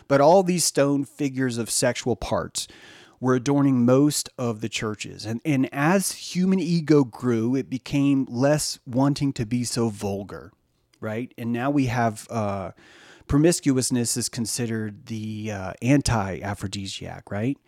[0.09, 2.67] But all these stone figures of sexual parts
[3.21, 5.27] were adorning most of the churches.
[5.27, 10.53] And, and as human ego grew, it became less wanting to be so vulgar,
[10.99, 11.33] right?
[11.37, 12.71] And now we have uh,
[13.29, 17.59] promiscuousness is considered the uh, anti aphrodisiac, right?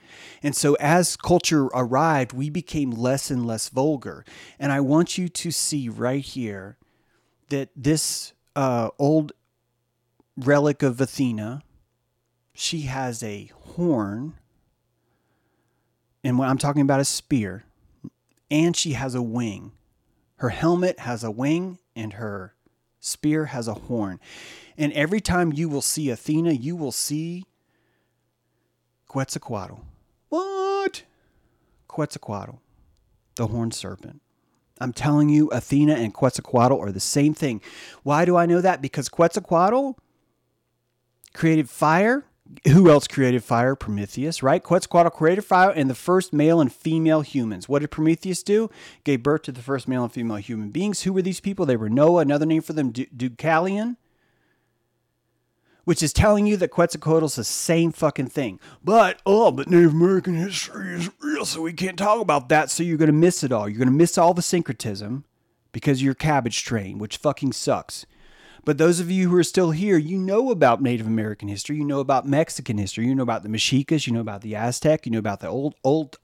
[0.42, 4.24] And so as culture arrived, we became less and less vulgar.
[4.58, 6.78] And I want you to see right here
[7.50, 9.32] that this uh, old
[10.36, 11.62] relic of Athena,
[12.54, 14.34] she has a horn
[16.22, 17.64] and what I'm talking about a spear,
[18.50, 19.72] and she has a wing.
[20.36, 22.54] Her helmet has a wing, and her
[23.00, 24.20] spear has a horn.
[24.78, 27.46] And every time you will see Athena, you will see
[29.08, 29.80] Quetzalcoatl.
[30.28, 31.02] What?
[31.88, 32.58] Quetzalcoatl,
[33.34, 34.20] the horned serpent.
[34.80, 37.60] I'm telling you, Athena and Quetzalcoatl are the same thing.
[38.02, 38.80] Why do I know that?
[38.80, 39.98] Because Quetzalcoatl
[41.34, 42.24] created fire
[42.66, 43.74] who else created fire?
[43.74, 44.62] Prometheus, right?
[44.62, 47.68] Quetzalcoatl created fire and the first male and female humans.
[47.68, 48.70] What did Prometheus do?
[49.04, 51.02] Gave birth to the first male and female human beings.
[51.02, 51.66] Who were these people?
[51.66, 53.96] They were Noah, another name for them, Deucalion,
[55.84, 58.60] which is telling you that Quetzalcoatl's the same fucking thing.
[58.84, 62.82] But, oh, but Native American history is real, so we can't talk about that, so
[62.82, 63.68] you're going to miss it all.
[63.68, 65.24] You're going to miss all the syncretism
[65.72, 68.06] because you're cabbage train, which fucking sucks.
[68.64, 71.84] But those of you who are still here, you know about Native American history, you
[71.84, 75.12] know about Mexican history, you know about the Mexicas, you know about the Aztec, you
[75.12, 76.18] know about the old old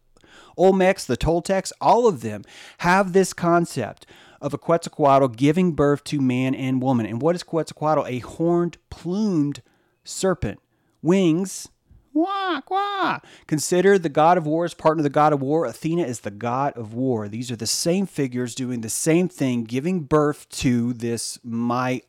[0.58, 2.42] Olmecs, the Toltecs, all of them
[2.78, 4.06] have this concept
[4.40, 7.06] of a Quetzalcoatl giving birth to man and woman.
[7.06, 8.06] And what is Quetzalcoatl?
[8.06, 9.62] A horned, plumed
[10.04, 10.60] serpent.
[11.02, 11.68] Wings,
[12.16, 13.18] Wah, wah.
[13.46, 15.66] Consider the god of war as partner of the god of war.
[15.66, 17.28] Athena is the god of war.
[17.28, 22.00] These are the same figures doing the same thing, giving birth to this my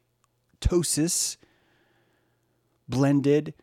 [0.62, 1.38] mitosis
[2.88, 3.54] blended,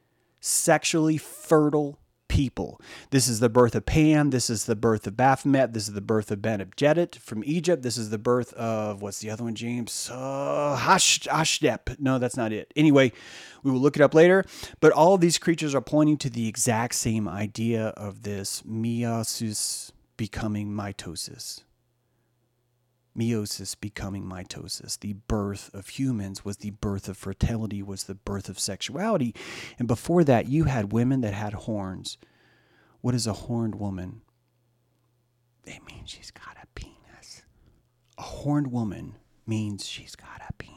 [0.40, 2.80] sexually fertile people.
[3.11, 4.30] This is the birth of Pan.
[4.30, 5.72] This is the birth of Baphomet.
[5.72, 7.82] This is the birth of Banebdjedet from Egypt.
[7.82, 10.11] This is the birth of, what's the other one, James?
[10.12, 12.01] Uh, Hash, Hashdep.
[12.01, 12.72] No, that's not it.
[12.74, 13.12] Anyway,
[13.62, 14.45] we will look it up later.
[14.80, 19.92] But all of these creatures are pointing to the exact same idea of this meiosis
[20.16, 21.62] becoming mitosis.
[23.18, 24.98] Meiosis becoming mitosis.
[24.98, 29.34] The birth of humans was the birth of fertility, was the birth of sexuality.
[29.78, 32.18] And before that, you had women that had horns.
[33.00, 34.22] What is a horned woman?
[35.64, 37.42] They mean she's got a penis.
[38.18, 40.74] A horned woman means she's got a penis.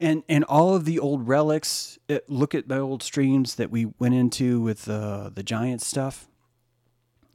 [0.00, 1.98] And and all of the old relics.
[2.08, 6.28] It, look at the old streams that we went into with uh, the giant stuff.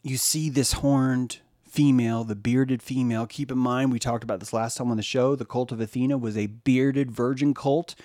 [0.02, 1.40] You see this horned
[1.74, 3.26] female, the bearded female.
[3.26, 5.36] Keep in mind, we talked about this last time on the show.
[5.36, 7.96] The cult of Athena was a bearded virgin cult,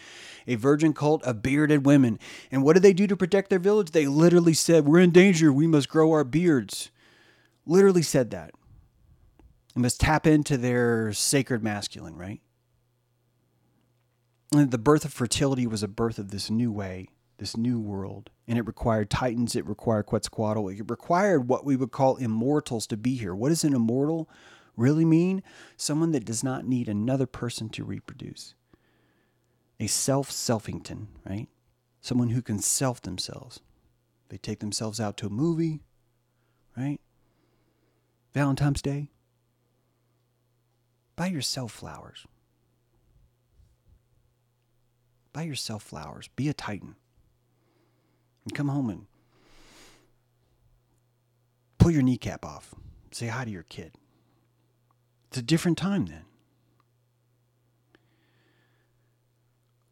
[0.46, 2.18] a virgin cult of bearded women.
[2.50, 3.90] And what did they do to protect their village?
[3.90, 5.52] They literally said, We're in danger.
[5.52, 6.90] We must grow our beards.
[7.66, 8.52] Literally said that.
[9.74, 12.40] They must tap into their sacred masculine, right?
[14.50, 18.30] And the birth of fertility was a birth of this new way, this new world.
[18.48, 22.96] And it required titans, it required Quetzalcoatl, it required what we would call immortals to
[22.96, 23.34] be here.
[23.34, 24.28] What does an immortal
[24.74, 25.42] really mean?
[25.76, 28.54] Someone that does not need another person to reproduce.
[29.78, 31.48] A self selfington, right?
[32.00, 33.60] Someone who can self themselves.
[34.30, 35.80] They take themselves out to a movie,
[36.76, 37.00] right?
[38.32, 39.10] Valentine's Day.
[41.16, 42.26] Buy yourself flowers.
[45.32, 46.28] Buy yourself flowers.
[46.34, 46.96] Be a titan.
[48.48, 49.04] And come home and
[51.76, 52.74] pull your kneecap off.
[53.10, 53.92] Say hi to your kid.
[55.26, 56.24] It's a different time then.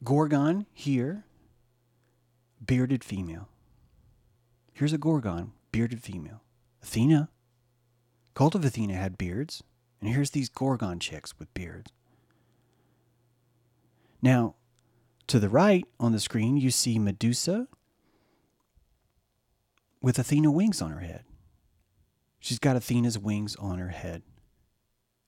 [0.03, 1.27] Gorgon here,
[2.65, 3.51] bearded female.
[4.73, 6.41] Here's a Gorgon, bearded female.
[6.83, 7.29] Athena,
[8.33, 9.63] cult of Athena had beards,
[10.01, 11.93] and here's these Gorgon chicks with beards.
[14.23, 14.55] Now,
[15.27, 17.69] to the right on the screen, you see Medusa
[20.07, 21.25] with Athena wings on her head.
[22.39, 24.23] She's got Athena's wings on her head.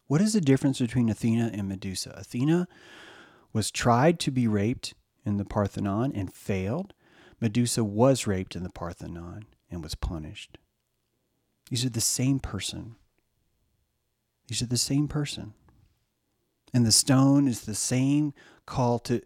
[0.07, 2.15] What is the difference between Athena and Medusa?
[2.17, 2.69] Athena
[3.53, 6.95] was tried to be raped in the Parthenon and failed.
[7.41, 10.59] Medusa was raped in the Parthenon and was punished.
[11.71, 12.95] These are the same person.
[14.47, 15.55] These are the same person.
[16.73, 18.33] And the stone is the same
[18.65, 19.23] call to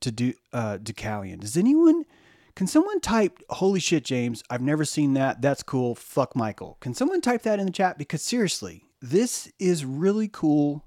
[0.00, 1.40] to do uh, Deucalion.
[1.40, 2.06] Does anyone?
[2.54, 4.42] Can someone type "Holy shit, James"?
[4.48, 5.42] I've never seen that.
[5.42, 5.94] That's cool.
[5.94, 6.76] Fuck Michael.
[6.80, 7.98] Can someone type that in the chat?
[7.98, 10.84] Because seriously, this is really cool.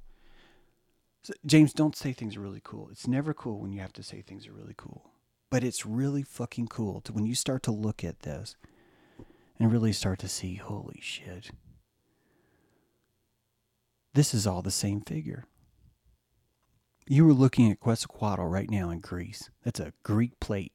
[1.46, 2.88] James, don't say things are really cool.
[2.90, 5.12] It's never cool when you have to say things are really cool.
[5.50, 8.56] But it's really fucking cool to when you start to look at this
[9.60, 11.52] and really start to see, holy shit.
[14.14, 15.46] This is all the same figure.
[17.08, 19.50] You were looking at Quetzalcoatl right now in Greece.
[19.64, 20.74] That's a Greek plate.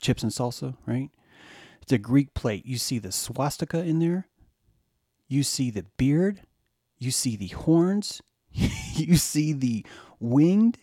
[0.00, 1.10] Chips and salsa, right?
[1.82, 2.64] It's a Greek plate.
[2.66, 4.28] You see the swastika in there.
[5.28, 6.42] You see the beard.
[6.98, 8.22] You see the horns.
[8.52, 9.84] you see the
[10.20, 10.78] winged.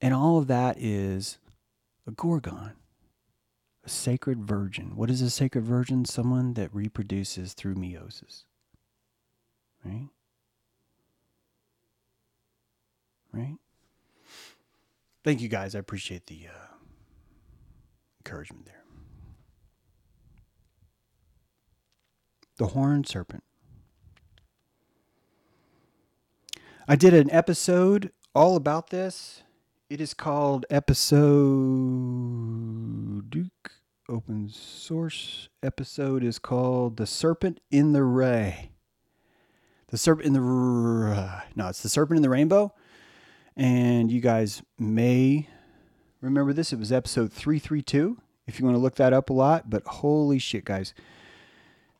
[0.00, 1.38] And all of that is
[2.06, 2.72] a gorgon,
[3.84, 4.96] a sacred virgin.
[4.96, 6.04] What is a sacred virgin?
[6.04, 8.44] Someone that reproduces through meiosis.
[9.84, 10.08] Right?
[13.32, 13.56] right?
[15.24, 15.74] Thank you guys.
[15.74, 16.71] I appreciate the uh,
[18.22, 18.84] encouragement there.
[22.58, 23.42] The horned serpent.
[26.86, 29.42] I did an episode all about this.
[29.90, 31.18] It is called episode
[33.28, 33.72] Duke
[34.08, 38.70] open source episode is called The Serpent in the Ray.
[39.88, 40.40] The Serpent in the
[41.56, 42.72] No, it's The Serpent in the Rainbow.
[43.56, 45.48] And you guys may
[46.22, 46.72] remember this.
[46.72, 48.16] It was episode 332,
[48.46, 49.68] if you want to look that up a lot.
[49.68, 50.94] But holy shit, guys.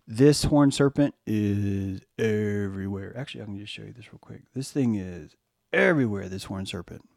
[0.06, 3.14] This horned serpent is everywhere.
[3.16, 4.42] Actually, I can just show you this real quick.
[4.54, 5.36] This thing is
[5.72, 7.08] everywhere, this horned serpent.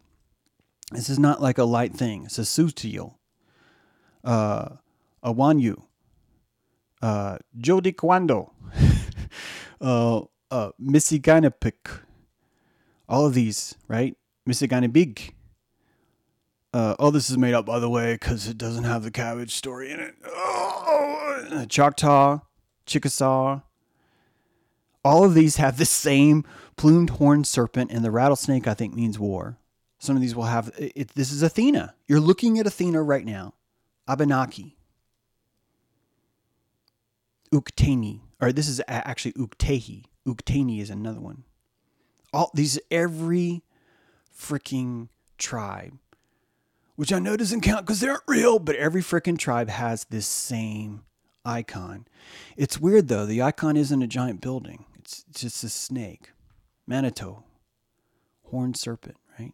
[0.91, 2.26] This is not like a light thing.
[2.26, 3.16] It's a sutio,
[4.24, 4.70] uh,
[5.24, 5.82] a wanyu,
[7.01, 8.51] uh, jodi quando,
[9.82, 10.72] uh, uh.
[13.08, 14.16] All of these, right?
[14.47, 15.34] Misigani Big.
[16.76, 19.55] Uh, oh, this is made up, by the way, because it doesn't have the cabbage
[19.55, 20.13] story in it.
[20.26, 22.41] Oh, Choctaw,
[22.86, 23.61] Chickasaw.
[25.01, 26.43] All of these have the same
[26.76, 29.57] plumed horned serpent, and the rattlesnake, I think, means war.
[29.99, 31.95] Some of these will have it, it, this is Athena.
[32.09, 33.53] You're looking at Athena right now.
[34.05, 34.76] Abenaki.
[37.53, 38.19] Uktena.
[38.41, 40.03] Or this is actually Uktehi.
[40.28, 41.45] Uktena is another one.
[42.34, 43.63] All these every
[44.38, 45.07] freaking
[45.38, 45.93] tribe,
[46.95, 50.27] which I know doesn't count because they aren't real, but every freaking tribe has this
[50.27, 51.03] same
[51.43, 52.07] icon.
[52.57, 53.25] It's weird though.
[53.25, 54.85] The icon isn't a giant building.
[54.99, 56.31] It's just a snake.
[56.87, 57.43] Manitou.
[58.49, 59.53] Horned serpent, right?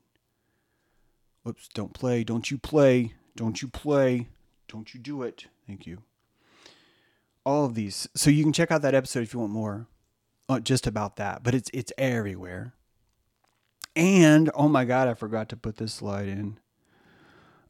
[1.44, 2.24] Whoops, don't play.
[2.24, 3.14] Don't you play.
[3.36, 4.28] Don't you play.
[4.68, 5.48] Don't you do it.
[5.68, 6.00] Thank you.
[7.46, 8.08] All of these.
[8.16, 9.88] So you can check out that episode if you want more.
[10.48, 11.44] Uh, just about that.
[11.44, 12.74] But it's it's everywhere.
[13.96, 16.60] And oh my god, I forgot to put this slide in.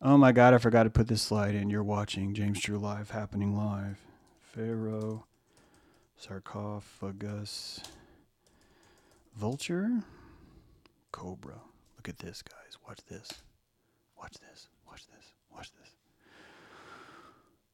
[0.04, 1.70] Oh my god, I forgot to put this slide in.
[1.70, 4.00] You're watching James Drew Live happening live.
[4.42, 5.26] Pharaoh,
[6.18, 7.82] sarcophagus,
[9.36, 10.02] vulture,
[11.12, 11.62] cobra.
[11.98, 12.80] Look at this, guys.
[12.88, 13.44] Watch this.
[14.18, 14.70] Watch this.
[14.88, 15.34] Watch this.
[15.54, 15.92] Watch this.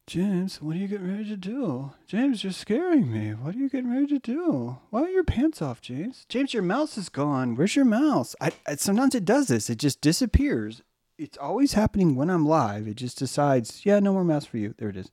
[0.06, 1.92] James, what are you getting ready to do?
[2.08, 3.30] James, you're scaring me.
[3.36, 4.80] What are you getting ready to do?
[4.90, 6.26] Why are your pants off, James?
[6.28, 7.56] James, your mouse is gone.
[7.56, 8.36] Where's your mouse?
[8.42, 9.70] I, I sometimes it does this.
[9.70, 10.82] It just disappears.
[11.18, 12.88] It's always happening when I'm live.
[12.88, 14.76] It just decides, yeah, no more mouse for you.
[14.78, 15.10] There it is.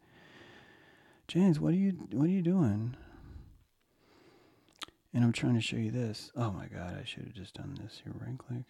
[1.26, 2.96] James, what are you what are you doing?
[5.14, 6.30] And I'm trying to show you this.
[6.36, 8.12] Oh my god, I should have just done this here.
[8.18, 8.64] Right click.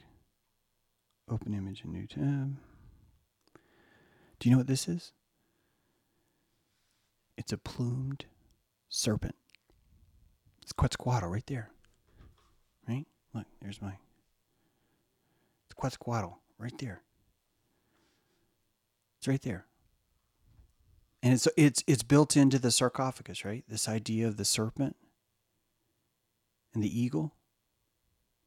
[1.28, 2.56] Open image in new tab.
[4.38, 5.12] Do you know what this is?
[7.36, 8.26] It's a plumed
[8.88, 9.34] serpent.
[10.62, 11.70] It's Quetzalcoatl right there.
[12.88, 13.06] Right?
[13.34, 13.94] Look, there's my.
[15.66, 17.02] It's Quetzalcoatl right there.
[19.24, 19.64] It's right there.
[21.22, 23.64] And it's it's it's built into the sarcophagus, right?
[23.66, 24.96] This idea of the serpent
[26.74, 27.32] and the eagle,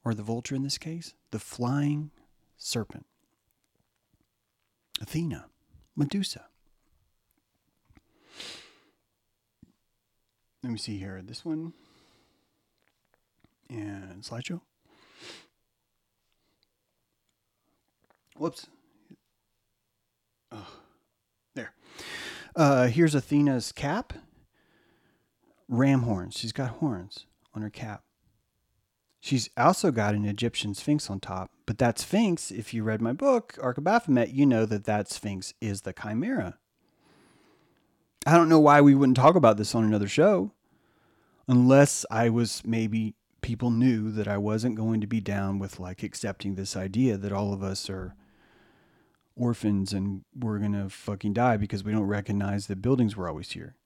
[0.04, 2.12] or the vulture in this case, the flying
[2.56, 3.06] serpent.
[5.00, 5.46] Athena,
[5.96, 6.44] Medusa.
[10.62, 11.20] Let me see here.
[11.24, 11.72] This one
[13.68, 14.60] and slideshow.
[18.36, 18.68] Whoops.
[20.50, 20.70] Oh,
[21.54, 21.72] there.
[22.56, 24.12] Uh, here's Athena's cap.
[25.68, 26.36] Ram horns.
[26.36, 28.02] She's got horns on her cap.
[29.20, 31.50] She's also got an Egyptian sphinx on top.
[31.66, 35.10] But that sphinx, if you read my book, Ark of Baphomet, you know that that
[35.10, 36.56] sphinx is the chimera.
[38.26, 40.52] I don't know why we wouldn't talk about this on another show.
[41.46, 46.02] Unless I was maybe people knew that I wasn't going to be down with like
[46.02, 48.14] accepting this idea that all of us are
[49.38, 53.76] orphans and we're to fucking die because we don't recognize that buildings were always here.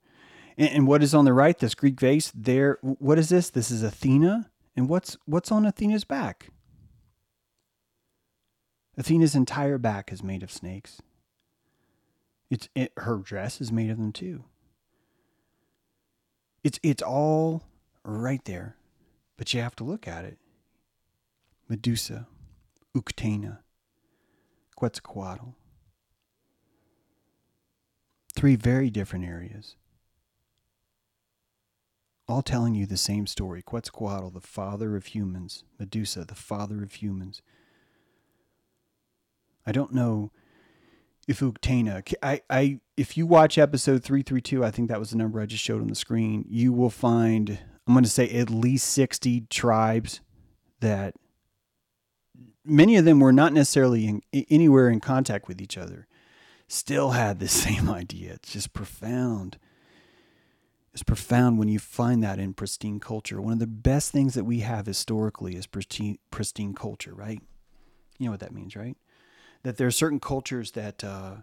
[0.56, 3.50] And, and, what is on the right, this Greek vase, there, what is this?
[3.50, 4.50] This is Athena.
[4.76, 6.50] And what's, what's on Athena's back?
[8.98, 11.00] Athena's entire back is made of snakes.
[12.50, 14.44] It's it, her dress is made of them too.
[16.62, 17.62] It's it's all
[18.04, 18.76] right there,
[19.38, 20.36] but you have to look at it.
[21.68, 22.26] Medusa,
[22.94, 23.60] Uktena,
[24.82, 25.50] Quetzalcoatl.
[28.34, 29.76] Three very different areas.
[32.26, 33.62] All telling you the same story.
[33.62, 35.62] Quetzalcoatl, the father of humans.
[35.78, 37.42] Medusa, the father of humans.
[39.64, 40.32] I don't know
[41.28, 42.02] Uktena.
[42.20, 45.62] I, I, if you watch episode 332, I think that was the number I just
[45.62, 47.56] showed on the screen, you will find,
[47.86, 50.22] I'm going to say at least 60 tribes
[50.80, 51.14] that
[52.64, 56.06] many of them were not necessarily in, anywhere in contact with each other,
[56.68, 58.34] still had the same idea.
[58.34, 59.58] It's just profound.
[60.92, 63.40] It's profound when you find that in pristine culture.
[63.40, 67.40] One of the best things that we have historically is pristine, pristine culture, right?
[68.18, 68.96] You know what that means, right?
[69.62, 71.36] that there are certain cultures that uh,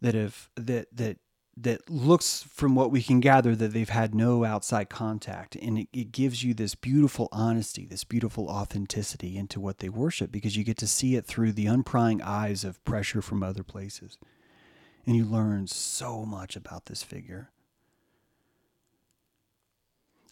[0.00, 1.18] that have that that
[1.56, 5.56] that looks from what we can gather that they've had no outside contact.
[5.56, 10.30] And it, it, gives you this beautiful honesty this beautiful authenticity into what they worship
[10.30, 14.18] because you get to see it through the unprying eyes of pressure from other places.
[15.06, 17.50] And you learn so much about this figure.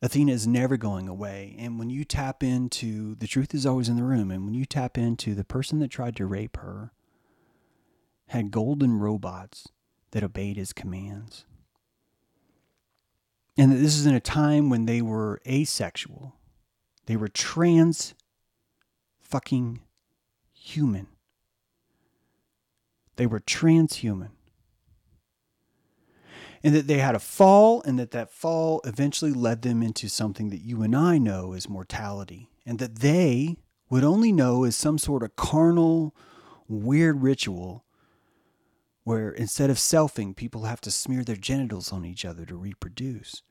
[0.02, 1.56] Athena is never going away.
[1.58, 4.66] And when you tap into the truth is always in the room and when you
[4.66, 6.92] tap into the person that tried to rape her
[8.28, 9.68] had golden robots
[10.14, 11.44] that obeyed his commands.
[13.58, 16.36] And that this is in a time when they were asexual.
[17.06, 18.14] They were trans
[19.20, 19.80] fucking
[20.52, 21.08] human.
[23.16, 24.30] They were transhuman.
[26.62, 30.50] And that they had a fall, and that that fall eventually led them into something
[30.50, 32.50] that you and I know as mortality.
[32.64, 33.56] And that they
[33.90, 36.14] would only know as some sort of carnal,
[36.68, 37.84] weird ritual
[39.04, 43.42] where instead of selfing, people have to smear their genitals on each other to reproduce.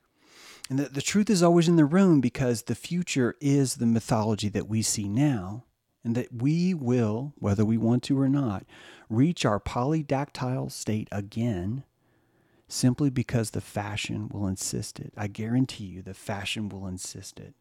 [0.69, 4.49] And the, the truth is always in the room because the future is the mythology
[4.49, 5.65] that we see now,
[6.03, 8.65] and that we will, whether we want to or not,
[9.09, 11.83] reach our polydactyl state again
[12.67, 15.13] simply because the fashion will insist it.
[15.15, 17.53] I guarantee you the fashion will insist it.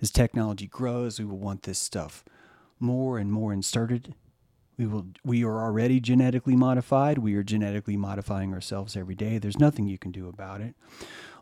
[0.00, 2.24] As technology grows, we will want this stuff
[2.80, 4.14] more and more inserted.
[4.78, 7.18] We will we are already genetically modified.
[7.18, 9.38] We are genetically modifying ourselves every day.
[9.38, 10.76] There's nothing you can do about it.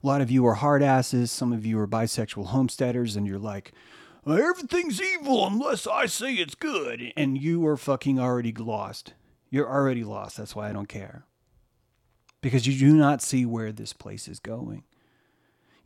[0.02, 3.38] A lot of you are hard asses, some of you are bisexual homesteaders and you're
[3.38, 3.72] like
[4.26, 9.12] everything's evil unless I say it's good and you are fucking already lost.
[9.50, 10.38] You're already lost.
[10.38, 11.26] That's why I don't care.
[12.40, 14.84] Because you do not see where this place is going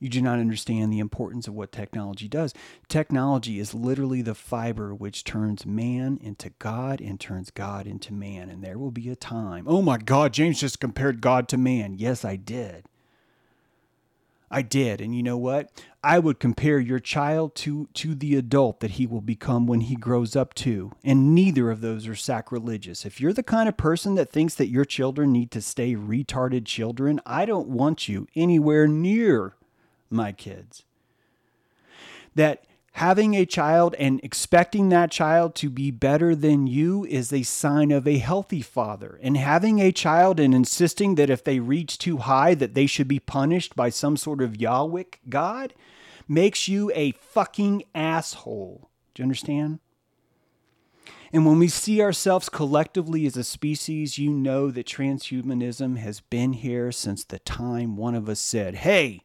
[0.01, 2.55] you do not understand the importance of what technology does.
[2.89, 8.49] Technology is literally the fiber which turns man into God and turns God into man.
[8.49, 9.67] And there will be a time.
[9.69, 11.95] Oh my God, James just compared God to man.
[11.99, 12.87] Yes, I did.
[14.51, 15.01] I did.
[15.01, 15.71] And you know what?
[16.03, 19.95] I would compare your child to, to the adult that he will become when he
[19.95, 20.91] grows up to.
[21.05, 23.07] And neither of those are sacrilegious.
[23.07, 26.65] If you're the kind of person that thinks that your children need to stay retarded
[26.65, 29.55] children, I don't want you anywhere near
[30.11, 30.85] my kids.
[32.35, 37.43] That having a child and expecting that child to be better than you is a
[37.43, 39.19] sign of a healthy father.
[39.23, 43.09] And having a child and insisting that if they reach too high that they should
[43.09, 45.75] be punished by some sort of Yahweh God
[46.29, 48.91] makes you a fucking asshole.
[49.15, 49.81] Do you understand?
[51.33, 56.55] And when we see ourselves collectively as a species, you know that transhumanism has been
[56.55, 59.23] here since the time one of us said, Hey,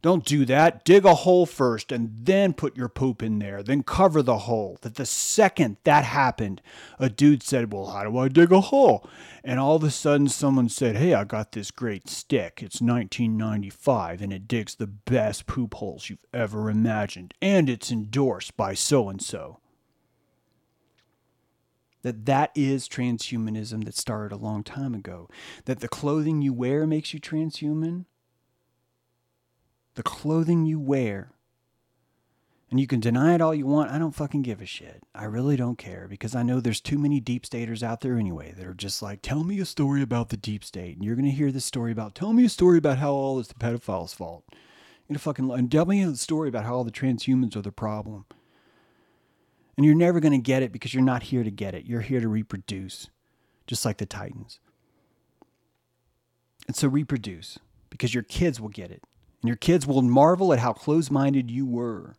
[0.00, 0.84] don't do that.
[0.84, 3.62] Dig a hole first and then put your poop in there.
[3.62, 4.78] Then cover the hole.
[4.82, 6.62] That the second that happened,
[6.98, 9.08] a dude said, Well, how do I dig a hole?
[9.42, 12.62] And all of a sudden, someone said, Hey, I got this great stick.
[12.62, 17.34] It's 1995 and it digs the best poop holes you've ever imagined.
[17.42, 19.58] And it's endorsed by so and so.
[22.02, 25.28] That that is transhumanism that started a long time ago.
[25.64, 28.04] That the clothing you wear makes you transhuman
[29.98, 31.32] the clothing you wear.
[32.70, 33.90] And you can deny it all you want.
[33.90, 35.02] I don't fucking give a shit.
[35.12, 38.54] I really don't care because I know there's too many deep staters out there anyway
[38.56, 40.94] that are just like, tell me a story about the deep state.
[40.94, 43.40] And you're going to hear this story about, tell me a story about how all
[43.40, 44.44] is the pedophile's fault.
[44.52, 47.62] You're going to fucking, and tell me a story about how all the transhumans are
[47.62, 48.24] the problem.
[49.76, 51.86] And you're never going to get it because you're not here to get it.
[51.86, 53.10] You're here to reproduce,
[53.66, 54.60] just like the Titans.
[56.68, 57.58] And so reproduce
[57.90, 59.02] because your kids will get it.
[59.42, 62.16] And your kids will marvel at how close minded you were.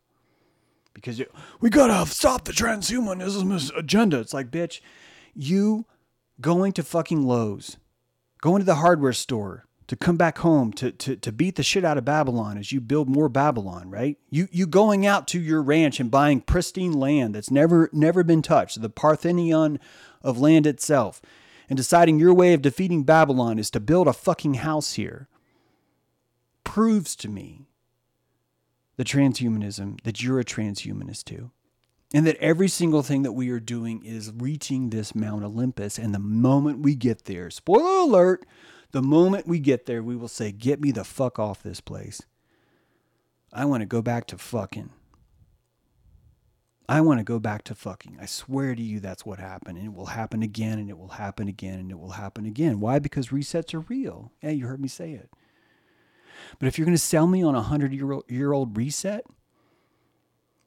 [0.93, 4.19] Because it, we gotta stop the transhumanism agenda.
[4.19, 4.81] It's like, bitch,
[5.33, 5.85] you
[6.41, 7.77] going to fucking Lowe's,
[8.41, 11.83] going to the hardware store to come back home to, to, to beat the shit
[11.83, 14.17] out of Babylon as you build more Babylon, right?
[14.29, 18.41] You you going out to your ranch and buying pristine land that's never never been
[18.41, 19.79] touched, the Parthenon
[20.21, 21.21] of land itself,
[21.69, 25.28] and deciding your way of defeating Babylon is to build a fucking house here
[26.69, 27.65] proves to me
[28.95, 31.49] the transhumanism that you're a transhumanist too.
[32.13, 35.97] And that every single thing that we are doing is reaching this Mount Olympus.
[35.97, 38.45] And the moment we get there, spoiler alert,
[38.91, 42.21] the moment we get there, we will say, Get me the fuck off this place.
[43.51, 44.91] I want to go back to fucking.
[46.87, 48.19] I want to go back to fucking.
[48.21, 49.79] I swear to you, that's what happened.
[49.79, 52.79] And it will happen again, and it will happen again, and it will happen again.
[52.79, 52.99] Why?
[52.99, 54.33] Because resets are real.
[54.43, 55.31] Yeah, you heard me say it.
[56.59, 57.93] But if you're going to sell me on a 100
[58.29, 59.25] year old reset,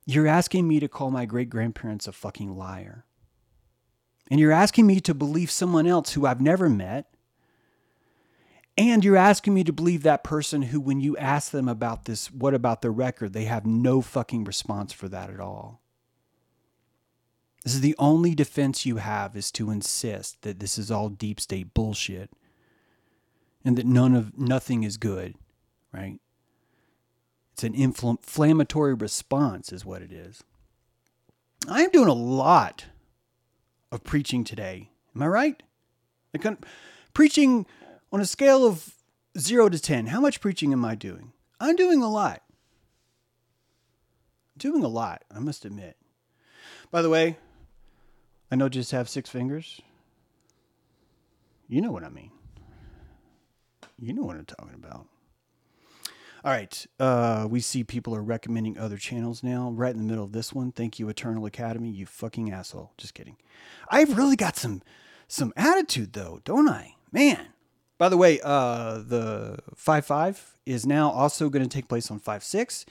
[0.07, 3.05] you're asking me to call my great grandparents a fucking liar.
[4.31, 7.07] And you're asking me to believe someone else who I've never met.
[8.79, 12.33] And you're asking me to believe that person who, when you ask them about this,
[12.33, 15.83] what about the record, they have no fucking response for that at all.
[17.63, 21.39] This is the only defense you have is to insist that this is all deep
[21.39, 22.31] state bullshit
[23.65, 25.37] and that none of nothing is good
[25.93, 26.19] right?
[27.53, 30.43] It's an inflammatory response, is what it is.
[31.69, 32.87] I am doing a lot
[33.91, 34.91] of preaching today.
[35.15, 35.63] Am I right?
[36.33, 36.59] Like,
[37.13, 37.67] preaching
[38.11, 38.95] on a scale of
[39.39, 41.33] zero to 10, how much preaching am I doing?
[41.61, 42.43] I'm doing a lot.
[44.57, 45.97] Doing a lot, I must admit.
[46.91, 47.37] By the way,
[48.51, 49.81] I know just have six fingers.
[51.69, 52.31] You know what I mean.
[53.99, 55.07] You know what I'm talking about.
[56.45, 56.87] All right.
[56.99, 59.71] Uh, we see people are recommending other channels now.
[59.71, 60.73] Right in the middle of this one.
[60.73, 61.91] Thank you, Eternal Academy.
[61.91, 62.93] You fucking asshole.
[62.99, 63.37] Just kidding.
[63.89, 64.83] I've really got some
[65.29, 66.97] some attitude though, don't I?
[67.13, 67.49] Man.
[67.97, 72.19] By the way, uh, the five five is now also going to take place on
[72.19, 72.85] five six,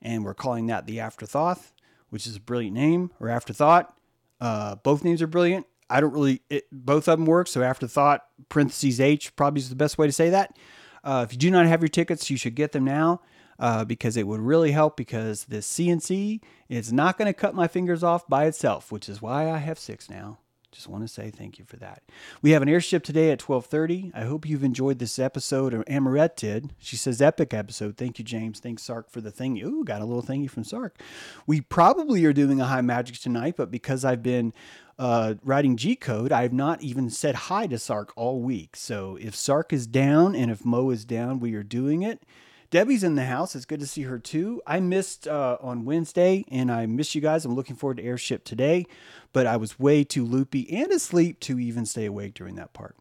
[0.00, 1.60] and we're calling that the Afterthought,
[2.08, 3.94] which is a brilliant name or Afterthought.
[4.40, 5.66] Uh, both names are brilliant.
[5.90, 7.46] I don't really, it, both of them work.
[7.46, 10.56] So afterthought, parentheses H, probably is the best way to say that.
[11.04, 13.20] Uh, if you do not have your tickets, you should get them now
[13.58, 17.68] uh, because it would really help because this CNC is not going to cut my
[17.68, 20.38] fingers off by itself, which is why I have six now.
[20.74, 22.02] Just want to say thank you for that.
[22.42, 24.10] We have an airship today at 12:30.
[24.12, 25.72] I hope you've enjoyed this episode.
[25.72, 26.74] Or Amarette did.
[26.78, 27.96] She says epic episode.
[27.96, 28.58] Thank you, James.
[28.58, 29.56] Thanks, Sark, for the thing.
[29.62, 30.98] Ooh, got a little thank you from Sark.
[31.46, 34.52] We probably are doing a high magic tonight, but because I've been
[34.98, 38.76] uh, writing G code, I have not even said hi to Sark all week.
[38.76, 42.22] So if Sark is down and if Mo is down, we are doing it.
[42.70, 43.54] Debbie's in the house.
[43.54, 44.60] It's good to see her too.
[44.66, 47.44] I missed uh, on Wednesday and I miss you guys.
[47.44, 48.86] I'm looking forward to Airship today,
[49.32, 52.96] but I was way too loopy and asleep to even stay awake during that part.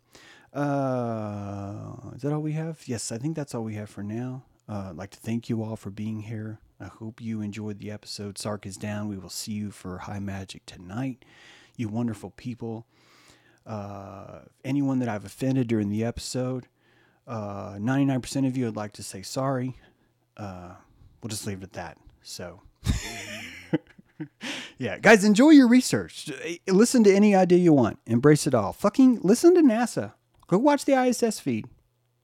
[0.53, 2.84] Uh, is that all we have?
[2.86, 4.44] Yes, I think that's all we have for now.
[4.70, 6.60] Uh, I'd like to thank you all for being here.
[6.80, 8.38] I hope you enjoyed the episode.
[8.38, 9.07] Sark is down.
[9.07, 11.26] We will see you for High Magic tonight.
[11.76, 12.86] You wonderful people.
[13.66, 16.68] Uh, anyone that I've offended during the episode,
[17.28, 19.78] uh, 99% of you would like to say sorry.
[20.36, 20.74] Uh,
[21.22, 21.98] we'll just leave it at that.
[22.22, 22.62] So,
[24.78, 26.32] yeah, guys, enjoy your research.
[26.68, 28.00] Listen to any idea you want.
[28.06, 28.74] Embrace it all.
[28.74, 30.14] Fucking listen to NASA.
[30.48, 31.68] Go watch the ISS feed.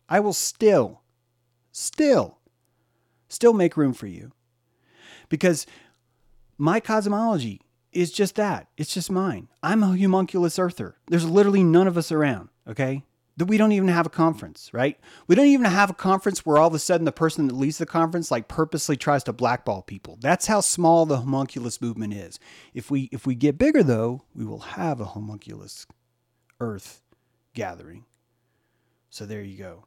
[0.07, 1.01] I will still,
[1.71, 2.39] still,
[3.27, 4.31] still make room for you.
[5.29, 5.65] Because
[6.57, 8.67] my cosmology is just that.
[8.77, 9.49] It's just mine.
[9.63, 10.95] I'm a homunculus earther.
[11.07, 13.03] There's literally none of us around, okay?
[13.39, 14.99] that we don't even have a conference, right?
[15.27, 17.77] We don't even have a conference where all of a sudden the person that leads
[17.77, 20.17] the conference like purposely tries to blackball people.
[20.19, 22.37] That's how small the homunculus movement is.
[22.73, 25.87] If we if we get bigger though, we will have a homunculus
[26.59, 27.01] earth
[27.53, 28.03] gathering.
[29.09, 29.85] So there you go.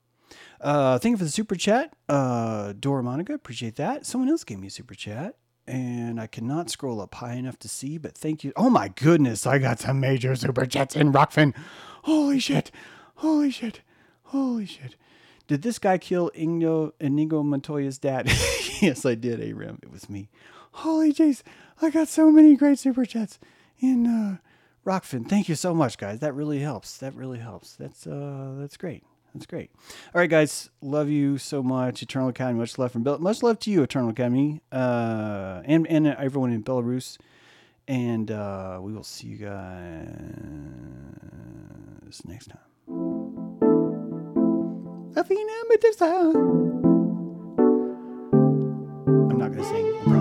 [0.58, 1.94] Uh, thank you for the super chat.
[2.08, 4.06] Uh, Dora Monica, appreciate that.
[4.06, 5.36] Someone else gave me a super chat
[5.72, 8.52] and I cannot scroll up high enough to see, but thank you.
[8.56, 11.54] Oh my goodness, I got some major super chats in Rokfin.
[12.02, 12.70] Holy shit.
[13.16, 13.80] Holy shit.
[14.24, 14.96] Holy shit.
[15.46, 18.26] Did this guy kill Inigo, Inigo Montoya's dad?
[18.82, 19.78] yes, I did, Aram.
[19.82, 20.28] It was me.
[20.72, 21.42] Holy jeez.
[21.80, 23.38] I got so many great super chats
[23.78, 24.36] in uh,
[24.86, 25.26] Rokfin.
[25.26, 26.20] Thank you so much, guys.
[26.20, 26.98] That really helps.
[26.98, 27.76] That really helps.
[27.76, 29.04] That's uh, that's great.
[29.34, 29.70] That's great.
[30.14, 30.68] All right, guys.
[30.82, 32.02] Love you so much.
[32.02, 32.58] Eternal Academy.
[32.60, 33.18] Much love from Bill.
[33.18, 37.16] Much love to you, Eternal Academy, uh, and and everyone in Belarus.
[37.88, 39.52] And uh, we will see you guys
[42.26, 42.58] next time.
[49.30, 50.11] I'm not gonna sing.